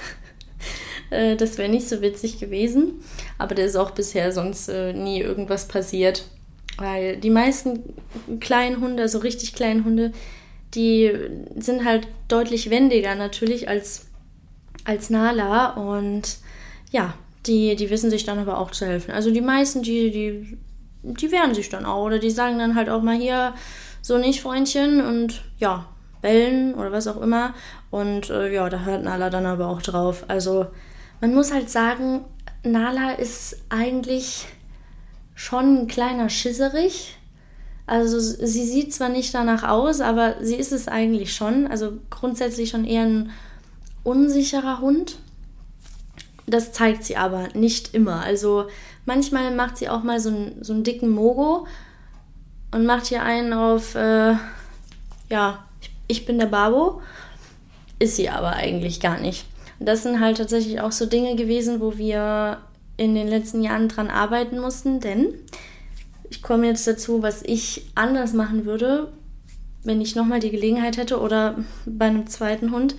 [1.10, 3.02] Äh, das wäre nicht so witzig gewesen.
[3.36, 6.24] Aber da ist auch bisher sonst äh, nie irgendwas passiert.
[6.78, 7.82] Weil die meisten
[8.40, 10.12] kleinen Hunde, also richtig kleinen Hunde,
[10.74, 11.12] die
[11.56, 14.06] sind halt deutlich wendiger natürlich als,
[14.84, 15.72] als Nala.
[15.72, 16.38] Und
[16.90, 17.14] ja,
[17.46, 19.10] die, die wissen sich dann aber auch zu helfen.
[19.10, 20.58] Also die meisten, die, die,
[21.02, 22.04] die wehren sich dann auch.
[22.04, 23.54] Oder die sagen dann halt auch mal hier,
[24.00, 25.00] so nicht, Freundchen.
[25.00, 25.86] Und ja,
[26.22, 27.52] bellen oder was auch immer.
[27.90, 30.24] Und äh, ja, da hört Nala dann aber auch drauf.
[30.28, 30.66] Also
[31.20, 32.24] man muss halt sagen,
[32.62, 34.46] Nala ist eigentlich
[35.34, 37.16] schon ein kleiner Schisserich.
[37.92, 41.66] Also sie sieht zwar nicht danach aus, aber sie ist es eigentlich schon.
[41.66, 43.30] Also grundsätzlich schon eher ein
[44.02, 45.18] unsicherer Hund.
[46.46, 48.22] Das zeigt sie aber nicht immer.
[48.22, 48.68] Also
[49.04, 51.66] manchmal macht sie auch mal so einen, so einen dicken Mogo
[52.70, 54.36] und macht hier einen auf, äh,
[55.28, 55.64] ja,
[56.08, 57.02] ich, bin der Babo.
[57.98, 59.44] Ist sie aber eigentlich gar nicht
[59.84, 62.58] das sind halt tatsächlich auch so Dinge gewesen, wo wir
[62.96, 65.34] in den letzten Jahren dran arbeiten mussten, denn
[66.32, 69.12] ich komme jetzt dazu, was ich anders machen würde,
[69.84, 72.94] wenn ich nochmal die Gelegenheit hätte oder bei einem zweiten Hund.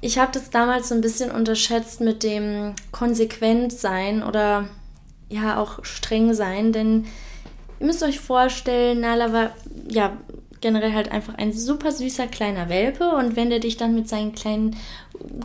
[0.00, 4.68] Ich habe das damals so ein bisschen unterschätzt mit dem konsequent sein oder
[5.28, 7.06] ja auch streng sein, denn
[7.80, 9.50] ihr müsst euch vorstellen, Nala war
[9.88, 10.16] ja
[10.60, 14.36] generell halt einfach ein super süßer kleiner Welpe und wenn der dich dann mit seinen
[14.36, 14.76] kleinen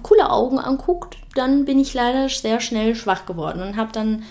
[0.03, 4.23] coole Augen anguckt, dann bin ich leider sehr schnell schwach geworden und habe dann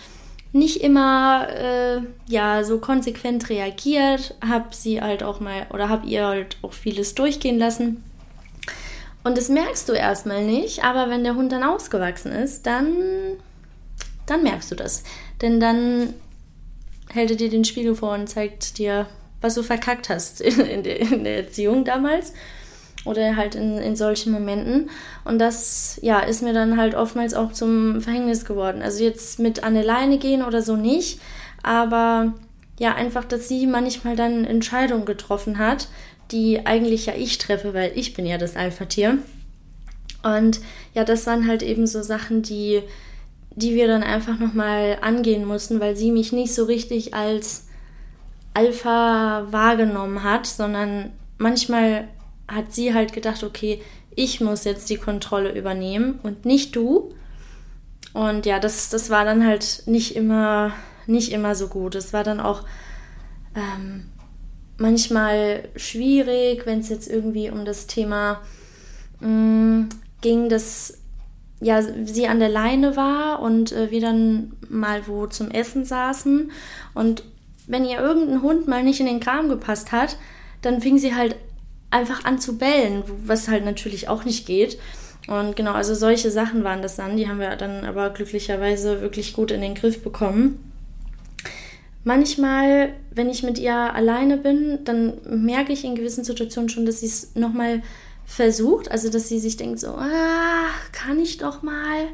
[0.52, 6.26] nicht immer äh, ja so konsequent reagiert, habe sie halt auch mal oder habe ihr
[6.26, 8.02] halt auch vieles durchgehen lassen.
[9.24, 12.96] Und das merkst du erstmal nicht, aber wenn der Hund dann ausgewachsen ist, dann
[14.26, 15.04] dann merkst du das,
[15.40, 16.14] denn dann
[17.10, 19.06] hält er dir den Spiegel vor und zeigt dir,
[19.40, 22.32] was du verkackt hast in der, in der Erziehung damals
[23.08, 24.90] oder halt in, in solchen Momenten.
[25.24, 28.82] Und das, ja, ist mir dann halt oftmals auch zum Verhängnis geworden.
[28.82, 31.20] Also jetzt mit an der Leine gehen oder so nicht,
[31.62, 32.34] aber
[32.78, 35.88] ja, einfach, dass sie manchmal dann Entscheidungen getroffen hat,
[36.30, 39.18] die eigentlich ja ich treffe, weil ich bin ja das Alpha-Tier.
[40.22, 40.60] Und
[40.94, 42.82] ja, das waren halt eben so Sachen, die,
[43.54, 47.66] die wir dann einfach nochmal angehen mussten, weil sie mich nicht so richtig als
[48.54, 52.08] Alpha wahrgenommen hat, sondern manchmal
[52.48, 53.82] hat sie halt gedacht, okay,
[54.14, 57.14] ich muss jetzt die Kontrolle übernehmen und nicht du.
[58.14, 60.72] Und ja, das, das war dann halt nicht immer,
[61.06, 61.94] nicht immer so gut.
[61.94, 62.64] Es war dann auch
[63.54, 64.06] ähm,
[64.78, 68.40] manchmal schwierig, wenn es jetzt irgendwie um das Thema
[69.20, 69.88] mh, mm,
[70.20, 70.98] ging, dass
[71.60, 76.52] ja, sie an der Leine war und äh, wir dann mal wo zum Essen saßen.
[76.94, 77.24] Und
[77.66, 80.16] wenn ihr irgendein Hund mal nicht in den Kram gepasst hat,
[80.62, 81.36] dann fing sie halt
[81.90, 84.78] einfach an zu bellen, was halt natürlich auch nicht geht.
[85.26, 87.16] Und genau, also solche Sachen waren das dann.
[87.16, 90.72] Die haben wir dann aber glücklicherweise wirklich gut in den Griff bekommen.
[92.04, 97.00] Manchmal, wenn ich mit ihr alleine bin, dann merke ich in gewissen Situationen schon, dass
[97.00, 97.82] sie es nochmal
[98.24, 98.90] versucht.
[98.90, 102.06] Also, dass sie sich denkt, so, ah, kann ich doch mal.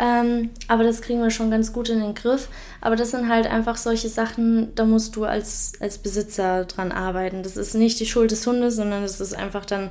[0.00, 2.48] Ähm, aber das kriegen wir schon ganz gut in den Griff.
[2.80, 7.42] Aber das sind halt einfach solche Sachen, da musst du als, als Besitzer dran arbeiten.
[7.42, 9.90] Das ist nicht die Schuld des Hundes, sondern das ist einfach dann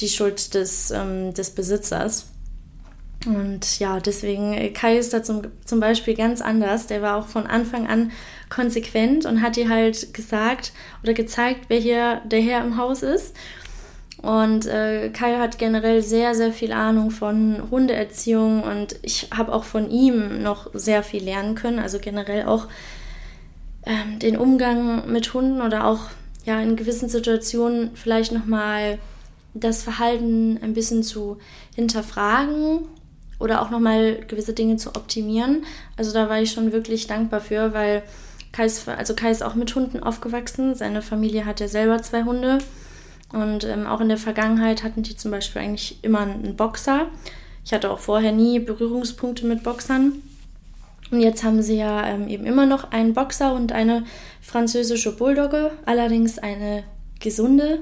[0.00, 2.26] die Schuld des, ähm, des Besitzers.
[3.26, 6.88] Und ja, deswegen, äh, Kai ist da zum, zum Beispiel ganz anders.
[6.88, 8.10] Der war auch von Anfang an
[8.50, 10.72] konsequent und hat dir halt gesagt
[11.04, 13.34] oder gezeigt, wer hier der Herr im Haus ist.
[14.24, 19.64] Und äh, Kai hat generell sehr, sehr viel Ahnung von Hundeerziehung und ich habe auch
[19.64, 21.78] von ihm noch sehr viel lernen können.
[21.78, 22.66] Also generell auch
[23.84, 26.08] ähm, den Umgang mit Hunden oder auch
[26.46, 28.98] ja in gewissen Situationen vielleicht nochmal
[29.52, 31.36] das Verhalten ein bisschen zu
[31.74, 32.86] hinterfragen
[33.38, 35.66] oder auch nochmal gewisse Dinge zu optimieren.
[35.98, 38.02] Also da war ich schon wirklich dankbar für, weil
[38.52, 40.74] Kai ist, also Kai ist auch mit Hunden aufgewachsen.
[40.74, 42.56] Seine Familie hat ja selber zwei Hunde.
[43.34, 47.08] Und ähm, auch in der Vergangenheit hatten die zum Beispiel eigentlich immer einen Boxer.
[47.64, 50.12] Ich hatte auch vorher nie Berührungspunkte mit Boxern.
[51.10, 54.04] Und jetzt haben sie ja ähm, eben immer noch einen Boxer und eine
[54.40, 56.84] französische Bulldogge, allerdings eine
[57.20, 57.80] gesunde,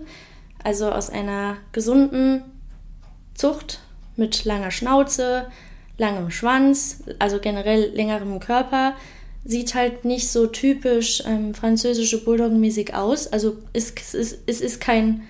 [0.64, 2.42] also aus einer gesunden
[3.34, 3.80] Zucht
[4.16, 5.46] mit langer Schnauze,
[5.98, 8.94] langem Schwanz, also generell längerem Körper.
[9.44, 13.26] Sieht halt nicht so typisch ähm, französische Bulldoggenmäßig aus.
[13.26, 15.22] Also es, es, es ist kein,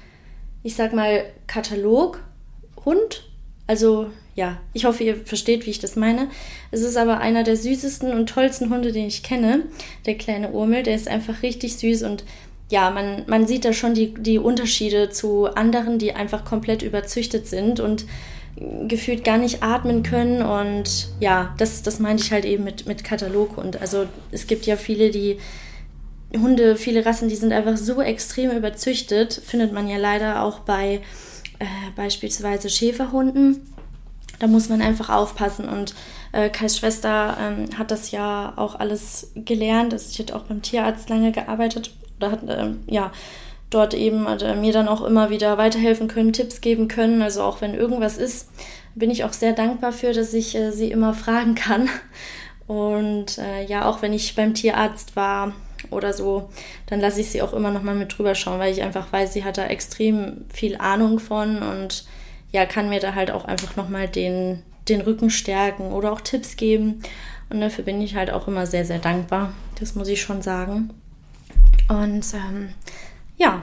[0.62, 3.25] ich sag mal, Kataloghund.
[3.66, 6.29] Also ja, ich hoffe, ihr versteht, wie ich das meine.
[6.70, 9.64] Es ist aber einer der süßesten und tollsten Hunde, den ich kenne.
[10.07, 12.25] Der kleine Urmel, der ist einfach richtig süß und
[12.70, 17.46] ja, man, man sieht da schon die, die Unterschiede zu anderen, die einfach komplett überzüchtet
[17.46, 18.07] sind und
[18.88, 20.40] gefühlt gar nicht atmen können.
[20.40, 23.81] Und ja, das, das meinte ich halt eben mit, mit Kataloghund.
[23.81, 25.38] Also es gibt ja viele, die
[26.38, 29.35] Hunde, viele Rassen, die sind einfach so extrem überzüchtet.
[29.45, 31.01] Findet man ja leider auch bei
[31.59, 31.66] äh,
[31.97, 33.66] beispielsweise Schäferhunden.
[34.38, 35.68] Da muss man einfach aufpassen.
[35.68, 35.95] Und
[36.33, 39.92] äh, Kais Schwester ähm, hat das ja auch alles gelernt.
[39.92, 41.92] Also ich hatte auch beim Tierarzt lange gearbeitet.
[42.18, 43.12] Oder hat, ähm, ja,
[43.71, 47.23] dort eben äh, mir dann auch immer wieder weiterhelfen können, Tipps geben können.
[47.23, 48.49] Also auch wenn irgendwas ist,
[48.95, 51.88] bin ich auch sehr dankbar für, dass ich äh, sie immer fragen kann.
[52.66, 55.53] Und äh, ja, auch wenn ich beim Tierarzt war
[55.92, 56.50] oder so,
[56.87, 59.33] dann lasse ich sie auch immer noch mal mit drüber schauen, weil ich einfach weiß,
[59.33, 62.05] sie hat da extrem viel Ahnung von und
[62.50, 66.20] ja, kann mir da halt auch einfach noch mal den, den Rücken stärken oder auch
[66.20, 67.02] Tipps geben.
[67.50, 69.52] Und dafür bin ich halt auch immer sehr, sehr dankbar.
[69.78, 70.90] Das muss ich schon sagen.
[71.88, 72.70] Und ähm,
[73.37, 73.62] ja,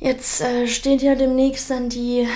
[0.00, 2.26] jetzt äh, steht ja demnächst dann die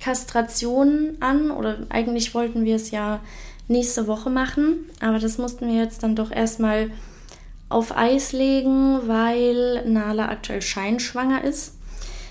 [0.00, 3.20] Kastration an oder eigentlich wollten wir es ja
[3.68, 6.90] nächste Woche machen, aber das mussten wir jetzt dann doch erstmal
[7.70, 11.76] auf Eis legen, weil Nala aktuell scheinschwanger ist.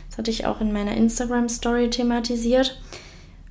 [0.10, 2.80] Das hatte ich auch in meiner Instagram Story thematisiert.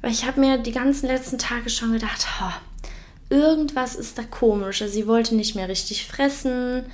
[0.01, 4.83] Weil ich habe mir die ganzen letzten Tage schon gedacht, oh, irgendwas ist da komisch.
[4.83, 6.85] Also sie wollte nicht mehr richtig fressen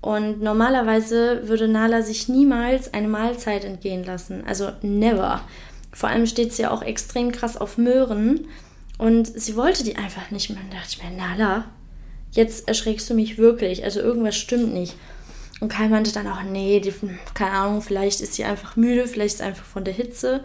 [0.00, 4.44] und normalerweise würde Nala sich niemals eine Mahlzeit entgehen lassen.
[4.46, 5.40] Also never.
[5.92, 8.46] Vor allem steht sie ja auch extrem krass auf Möhren.
[8.98, 10.60] Und sie wollte die einfach nicht mehr.
[10.62, 11.64] Und da dachte ich mir, Nala,
[12.34, 13.84] jetzt erschreckst du mich wirklich.
[13.84, 14.94] Also irgendwas stimmt nicht.
[15.60, 16.92] Und Kai meinte dann auch, nee, die,
[17.32, 20.44] keine Ahnung, vielleicht ist sie einfach müde, vielleicht ist sie einfach von der Hitze.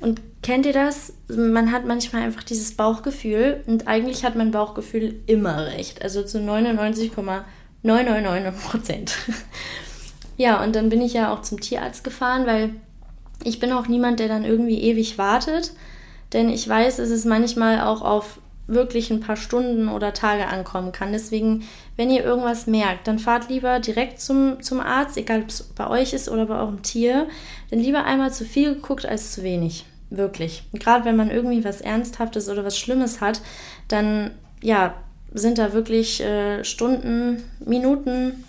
[0.00, 1.14] Und kennt ihr das?
[1.28, 6.02] Man hat manchmal einfach dieses Bauchgefühl und eigentlich hat mein Bauchgefühl immer recht.
[6.02, 7.42] Also zu 99,9
[7.84, 9.14] 999 Prozent.
[10.36, 12.70] ja, und dann bin ich ja auch zum Tierarzt gefahren, weil
[13.44, 15.72] ich bin auch niemand, der dann irgendwie ewig wartet.
[16.32, 21.12] Denn ich weiß, es manchmal auch auf wirklich ein paar Stunden oder Tage ankommen kann.
[21.12, 21.64] Deswegen,
[21.96, 25.88] wenn ihr irgendwas merkt, dann fahrt lieber direkt zum, zum Arzt, egal ob es bei
[25.88, 27.28] euch ist oder bei eurem Tier.
[27.70, 29.84] Denn lieber einmal zu viel geguckt als zu wenig.
[30.10, 30.62] Wirklich.
[30.74, 33.40] gerade wenn man irgendwie was Ernsthaftes oder was Schlimmes hat,
[33.88, 34.30] dann
[34.62, 34.94] ja,
[35.32, 38.44] sind da wirklich äh, Stunden, Minuten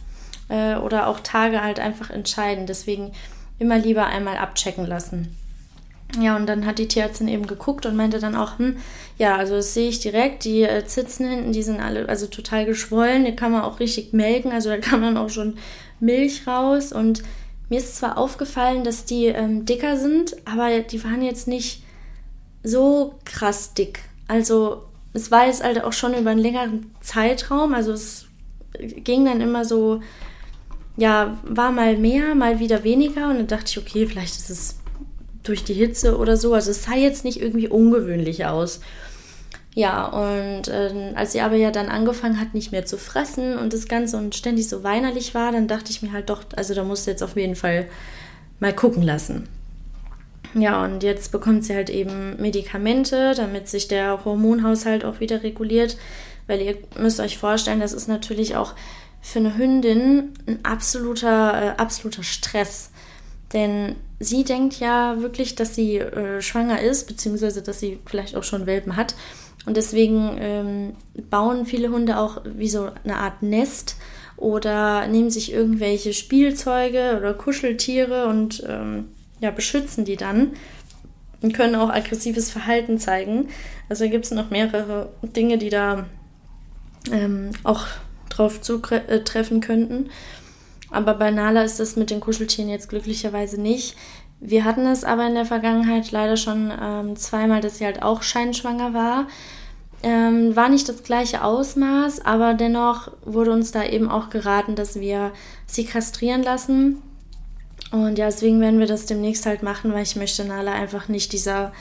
[0.49, 2.69] äh, oder auch Tage halt einfach entscheidend.
[2.69, 3.13] Deswegen
[3.57, 5.35] immer lieber einmal abchecken lassen.
[6.19, 8.77] Ja, und dann hat die Tierärztin eben geguckt und meinte dann auch, hm,
[9.17, 12.65] ja, also das sehe ich direkt, die äh, Zitzen hinten, die sind alle also total
[12.65, 15.57] geschwollen, die kann man auch richtig melken, also da kann man auch schon
[15.99, 17.23] Milch raus und
[17.69, 21.83] mir ist zwar aufgefallen, dass die ähm, dicker sind, aber die waren jetzt nicht
[22.63, 24.01] so krass dick.
[24.27, 28.25] Also es war jetzt halt auch schon über einen längeren Zeitraum, also es
[28.79, 30.01] ging dann immer so,
[30.97, 34.79] ja, war mal mehr, mal wieder weniger und dann dachte ich, okay, vielleicht ist es
[35.47, 38.81] durch die Hitze oder so, also es sah jetzt nicht irgendwie ungewöhnlich aus.
[39.73, 43.73] Ja, und äh, als sie aber ja dann angefangen hat, nicht mehr zu fressen und
[43.73, 46.83] das Ganze und ständig so weinerlich war, dann dachte ich mir halt doch, also da
[46.83, 47.87] musst du jetzt auf jeden Fall
[48.59, 49.49] mal gucken lassen.
[50.53, 55.97] Ja, und jetzt bekommt sie halt eben Medikamente, damit sich der Hormonhaushalt auch wieder reguliert.
[56.47, 58.73] Weil ihr müsst euch vorstellen, das ist natürlich auch
[59.21, 62.91] für eine Hündin ein absoluter, äh, absoluter Stress.
[63.51, 68.43] Denn sie denkt ja wirklich, dass sie äh, schwanger ist, beziehungsweise dass sie vielleicht auch
[68.43, 69.15] schon Welpen hat.
[69.65, 70.93] Und deswegen ähm,
[71.29, 73.95] bauen viele Hunde auch wie so eine Art Nest
[74.37, 79.05] oder nehmen sich irgendwelche Spielzeuge oder Kuscheltiere und ähm,
[79.41, 80.51] ja, beschützen die dann
[81.41, 83.49] und können auch aggressives Verhalten zeigen.
[83.89, 86.05] Also gibt es noch mehrere Dinge, die da
[87.11, 87.87] ähm, auch
[88.29, 90.09] drauf zutreffen könnten.
[90.95, 93.95] Aber bei Nala ist das mit den Kuscheltieren jetzt glücklicherweise nicht.
[94.39, 98.21] Wir hatten es aber in der Vergangenheit leider schon ähm, zweimal, dass sie halt auch
[98.21, 99.27] scheinschwanger war.
[100.03, 104.99] Ähm, war nicht das gleiche Ausmaß, aber dennoch wurde uns da eben auch geraten, dass
[104.99, 105.31] wir
[105.65, 107.01] sie kastrieren lassen.
[107.91, 111.33] Und ja, deswegen werden wir das demnächst halt machen, weil ich möchte Nala einfach nicht
[111.33, 111.73] dieser,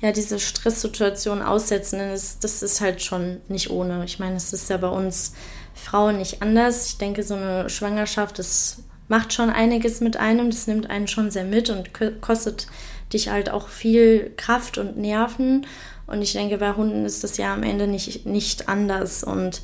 [0.00, 1.98] ja, diese Stresssituation aussetzen.
[2.00, 4.04] Denn das, das ist halt schon nicht ohne.
[4.04, 5.32] Ich meine, es ist ja bei uns
[5.78, 6.86] Frauen nicht anders.
[6.86, 10.50] Ich denke, so eine Schwangerschaft, das macht schon einiges mit einem.
[10.50, 12.66] Das nimmt einen schon sehr mit und kostet
[13.12, 15.66] dich halt auch viel Kraft und Nerven.
[16.06, 19.24] Und ich denke, bei Hunden ist das ja am Ende nicht, nicht anders.
[19.24, 19.62] Und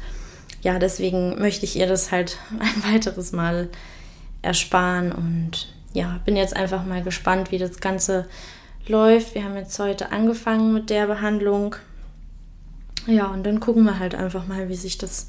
[0.62, 3.68] ja, deswegen möchte ich ihr das halt ein weiteres Mal
[4.42, 5.12] ersparen.
[5.12, 8.26] Und ja, bin jetzt einfach mal gespannt, wie das Ganze
[8.86, 9.34] läuft.
[9.34, 11.76] Wir haben jetzt heute angefangen mit der Behandlung.
[13.06, 15.28] Ja, und dann gucken wir halt einfach mal, wie sich das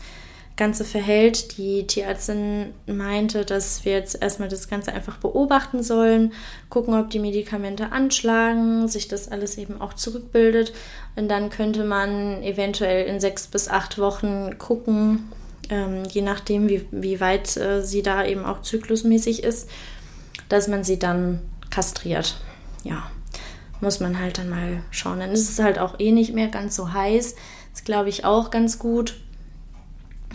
[0.57, 1.57] Ganze verhält.
[1.57, 6.33] Die Tierärztin meinte, dass wir jetzt erstmal das Ganze einfach beobachten sollen,
[6.69, 10.73] gucken, ob die Medikamente anschlagen, sich das alles eben auch zurückbildet.
[11.15, 15.29] Und dann könnte man eventuell in sechs bis acht Wochen gucken,
[15.69, 19.69] ähm, je nachdem, wie, wie weit äh, sie da eben auch zyklusmäßig ist,
[20.47, 22.35] dass man sie dann kastriert.
[22.83, 23.09] Ja,
[23.81, 25.19] muss man halt dann mal schauen.
[25.19, 27.35] Dann ist es halt auch eh nicht mehr ganz so heiß.
[27.73, 29.15] Das glaube ich auch ganz gut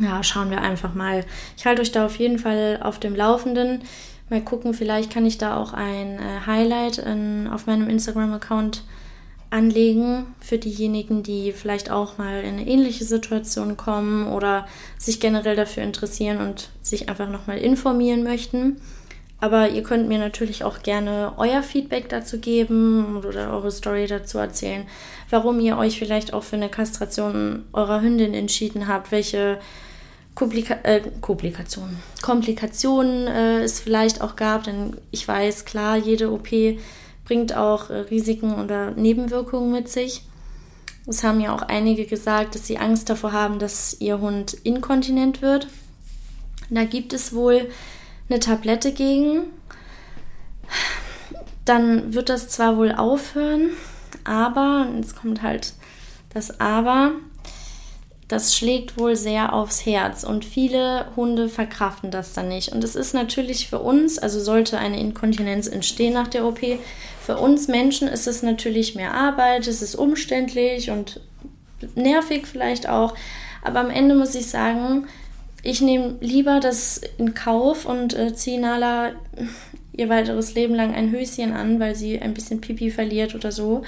[0.01, 1.25] ja, schauen wir einfach mal.
[1.57, 3.83] Ich halte euch da auf jeden Fall auf dem Laufenden.
[4.29, 8.85] Mal gucken, vielleicht kann ich da auch ein äh, Highlight in, auf meinem Instagram-Account
[9.51, 15.57] anlegen für diejenigen, die vielleicht auch mal in eine ähnliche Situation kommen oder sich generell
[15.57, 18.81] dafür interessieren und sich einfach nochmal informieren möchten.
[19.41, 24.39] Aber ihr könnt mir natürlich auch gerne euer Feedback dazu geben oder eure Story dazu
[24.39, 24.87] erzählen,
[25.31, 29.59] warum ihr euch vielleicht auch für eine Kastration eurer Hündin entschieden habt, welche
[30.41, 36.49] Komplika äh, Komplikationen, Komplikationen äh, es vielleicht auch gab, denn ich weiß, klar, jede OP
[37.27, 40.23] bringt auch äh, Risiken oder Nebenwirkungen mit sich.
[41.07, 45.43] Es haben ja auch einige gesagt, dass sie Angst davor haben, dass ihr Hund inkontinent
[45.43, 45.69] wird.
[46.71, 47.69] Da gibt es wohl
[48.31, 49.43] eine Tablette gegen.
[51.67, 53.73] Dann wird das zwar wohl aufhören,
[54.25, 55.75] aber, jetzt kommt halt
[56.33, 57.13] das Aber,
[58.31, 62.71] das schlägt wohl sehr aufs Herz und viele Hunde verkraften das dann nicht.
[62.71, 66.61] Und es ist natürlich für uns, also sollte eine Inkontinenz entstehen nach der OP,
[67.21, 71.21] für uns Menschen ist es natürlich mehr Arbeit, es ist umständlich und
[71.97, 73.17] nervig vielleicht auch.
[73.63, 75.09] Aber am Ende muss ich sagen,
[75.65, 79.11] ich nehme lieber das in Kauf und äh, ziehe Nala
[79.93, 83.83] ihr weiteres Leben lang ein Höschen an, weil sie ein bisschen Pipi verliert oder so,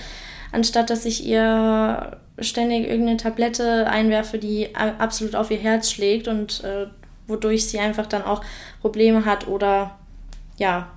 [0.51, 6.63] anstatt dass ich ihr ständig irgendeine Tablette einwerfe, die absolut auf ihr Herz schlägt und
[6.65, 6.87] äh,
[7.27, 8.43] wodurch sie einfach dann auch
[8.81, 9.99] Probleme hat oder
[10.59, 10.89] ja,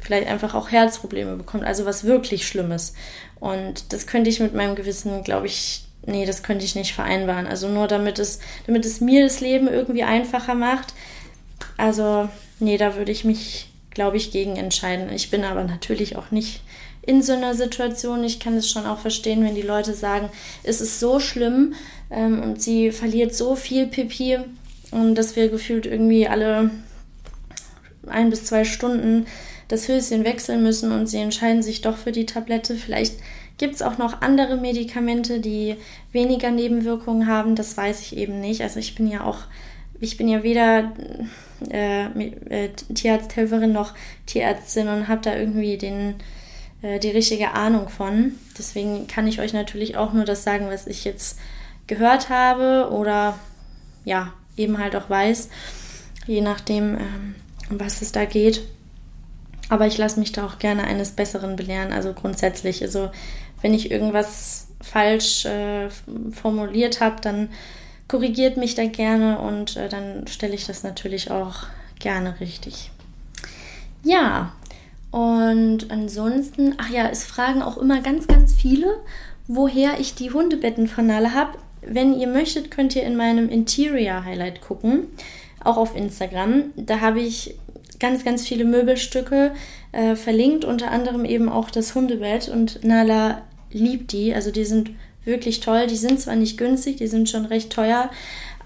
[0.00, 2.94] vielleicht einfach auch Herzprobleme bekommt, also was wirklich Schlimmes.
[3.38, 7.46] Und das könnte ich mit meinem Gewissen, glaube ich, nee, das könnte ich nicht vereinbaren.
[7.46, 10.94] Also nur damit es, damit es mir das Leben irgendwie einfacher macht.
[11.76, 12.28] Also,
[12.58, 15.12] nee, da würde ich mich, glaube ich, gegen entscheiden.
[15.12, 16.62] Ich bin aber natürlich auch nicht
[17.02, 18.24] in so einer Situation.
[18.24, 20.28] Ich kann es schon auch verstehen, wenn die Leute sagen,
[20.62, 21.74] es ist so schlimm
[22.10, 24.38] ähm, und sie verliert so viel Pipi
[24.90, 26.70] und dass wir gefühlt irgendwie alle
[28.06, 29.26] ein bis zwei Stunden
[29.68, 32.74] das Höschen wechseln müssen und sie entscheiden sich doch für die Tablette.
[32.74, 33.14] Vielleicht
[33.56, 35.76] gibt es auch noch andere Medikamente, die
[36.12, 37.54] weniger Nebenwirkungen haben.
[37.54, 38.62] Das weiß ich eben nicht.
[38.62, 39.38] Also ich bin ja auch,
[40.00, 40.92] ich bin ja weder
[41.70, 43.94] äh, äh, Tierarzthelferin noch
[44.26, 46.14] Tierärztin und habe da irgendwie den
[46.82, 48.32] die richtige Ahnung von.
[48.56, 51.38] Deswegen kann ich euch natürlich auch nur das sagen, was ich jetzt
[51.86, 53.38] gehört habe oder
[54.04, 55.48] ja, eben halt auch weiß,
[56.26, 57.34] je nachdem, ähm,
[57.68, 58.62] um was es da geht.
[59.68, 61.92] Aber ich lasse mich da auch gerne eines Besseren belehren.
[61.92, 63.10] Also grundsätzlich, also
[63.62, 65.88] wenn ich irgendwas falsch äh,
[66.32, 67.50] formuliert habe, dann
[68.08, 71.66] korrigiert mich da gerne und äh, dann stelle ich das natürlich auch
[71.98, 72.90] gerne richtig.
[74.02, 74.52] Ja,
[75.10, 78.86] und ansonsten, ach ja, es fragen auch immer ganz, ganz viele,
[79.48, 81.58] woher ich die Hundebetten von Nala habe.
[81.82, 85.08] Wenn ihr möchtet, könnt ihr in meinem Interior Highlight gucken,
[85.64, 86.64] auch auf Instagram.
[86.76, 87.56] Da habe ich
[87.98, 89.52] ganz, ganz viele Möbelstücke
[89.92, 92.48] äh, verlinkt, unter anderem eben auch das Hundebett.
[92.48, 93.42] Und Nala
[93.72, 94.90] liebt die, also die sind
[95.24, 95.86] wirklich toll.
[95.88, 98.10] Die sind zwar nicht günstig, die sind schon recht teuer,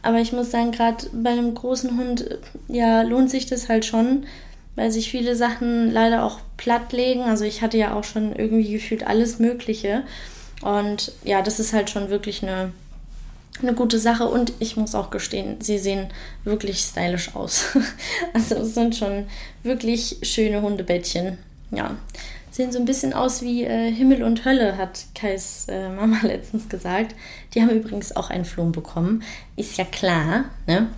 [0.03, 2.39] aber ich muss sagen, gerade bei einem großen Hund,
[2.69, 4.27] ja, lohnt sich das halt schon,
[4.77, 7.22] weil sich viele Sachen leider auch platt legen.
[7.22, 10.03] Also ich hatte ja auch schon irgendwie gefühlt alles Mögliche.
[10.62, 12.72] Und ja, das ist halt schon wirklich eine,
[13.61, 14.27] eine gute Sache.
[14.29, 16.09] Und ich muss auch gestehen, sie sehen
[16.45, 17.77] wirklich stylisch aus.
[18.33, 19.27] also es sind schon
[19.62, 21.39] wirklich schöne Hundebettchen.
[21.70, 21.97] ja,
[22.55, 26.68] sehen so ein bisschen aus wie äh, Himmel und Hölle, hat Kais äh, Mama letztens
[26.68, 27.14] gesagt.
[27.53, 29.22] Die haben übrigens auch einen Floh bekommen.
[29.57, 30.89] Ist ja klar, ne?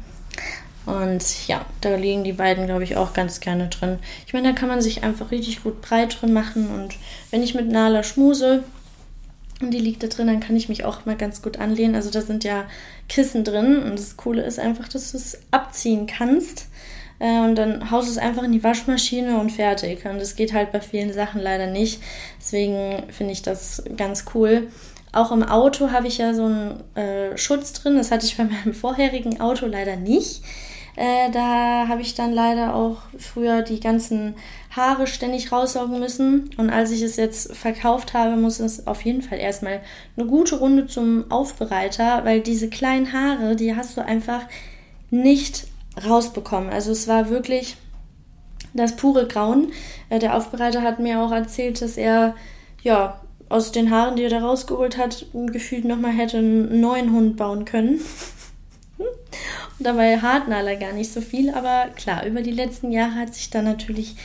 [0.86, 3.98] Und ja, da liegen die beiden, glaube ich, auch ganz gerne drin.
[4.26, 6.70] Ich meine, da kann man sich einfach richtig gut breit drin machen.
[6.70, 6.94] Und
[7.30, 8.62] wenn ich mit Nala schmuse
[9.60, 11.96] und die liegt da drin, dann kann ich mich auch mal ganz gut anlehnen.
[11.96, 12.66] Also da sind ja
[13.08, 13.82] Kissen drin.
[13.82, 16.68] Und das Coole ist einfach, dass du es abziehen kannst.
[17.18, 20.04] Äh, und dann haust du es einfach in die Waschmaschine und fertig.
[20.04, 22.00] Und das geht halt bei vielen Sachen leider nicht.
[22.38, 24.68] Deswegen finde ich das ganz cool.
[25.12, 27.96] Auch im Auto habe ich ja so einen äh, Schutz drin.
[27.96, 30.42] Das hatte ich bei meinem vorherigen Auto leider nicht.
[30.96, 34.34] Äh, da habe ich dann leider auch früher die ganzen
[34.74, 36.50] Haare ständig raussaugen müssen.
[36.56, 39.80] Und als ich es jetzt verkauft habe, muss es auf jeden Fall erstmal
[40.16, 44.42] eine gute Runde zum Aufbereiter, weil diese kleinen Haare, die hast du einfach
[45.10, 45.66] nicht
[46.06, 46.70] rausbekommen.
[46.70, 47.76] Also es war wirklich
[48.72, 49.72] das pure Grauen.
[50.08, 52.34] Äh, der Aufbereiter hat mir auch erzählt, dass er
[52.82, 57.36] ja aus den Haaren, die er da rausgeholt hat, gefühlt nochmal hätte einen neuen Hund
[57.36, 58.00] bauen können.
[58.98, 63.34] Und dabei hatten alle gar nicht so viel, aber klar, über die letzten Jahre hat
[63.34, 64.16] sich da natürlich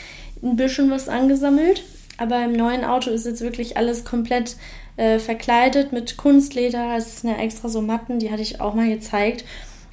[0.41, 1.83] ein bisschen was angesammelt.
[2.17, 4.55] Aber im neuen Auto ist jetzt wirklich alles komplett
[4.95, 6.95] äh, verkleidet mit Kunstleder.
[6.95, 9.43] Es sind ja extra so Matten, die hatte ich auch mal gezeigt.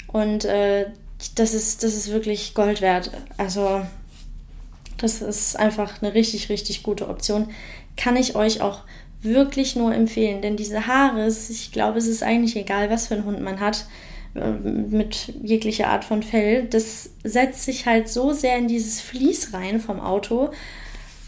[0.08, 0.86] Und äh,
[1.34, 3.10] das, ist, das ist wirklich Gold wert.
[3.36, 3.80] Also,
[4.98, 7.48] das ist einfach eine richtig, richtig gute Option.
[7.96, 8.80] Kann ich euch auch
[9.22, 10.42] wirklich nur empfehlen.
[10.42, 13.86] Denn diese Haare, ich glaube, es ist eigentlich egal, was für einen Hund man hat
[14.34, 19.80] mit jeglicher Art von Fell, das setzt sich halt so sehr in dieses Vlies rein
[19.80, 20.50] vom Auto.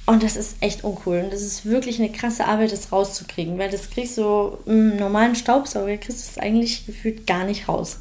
[0.06, 1.20] Und das ist echt uncool.
[1.22, 5.36] Und das ist wirklich eine krasse Arbeit, das rauszukriegen, weil das kriegst du im normalen
[5.36, 8.00] Staubsauger, kriegst du es eigentlich gefühlt gar nicht raus.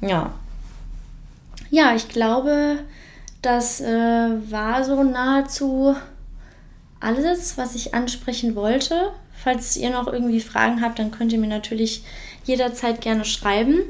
[0.00, 0.34] Ja.
[1.70, 2.80] Ja, ich glaube,
[3.42, 5.94] das äh, war so nahezu
[7.00, 9.12] alles, was ich ansprechen wollte.
[9.34, 12.02] Falls ihr noch irgendwie Fragen habt, dann könnt ihr mir natürlich
[12.44, 13.80] jederzeit gerne schreiben.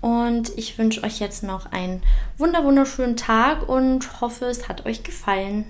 [0.00, 2.02] Und ich wünsche euch jetzt noch einen
[2.36, 5.64] wunderschönen Tag und hoffe, es hat euch gefallen.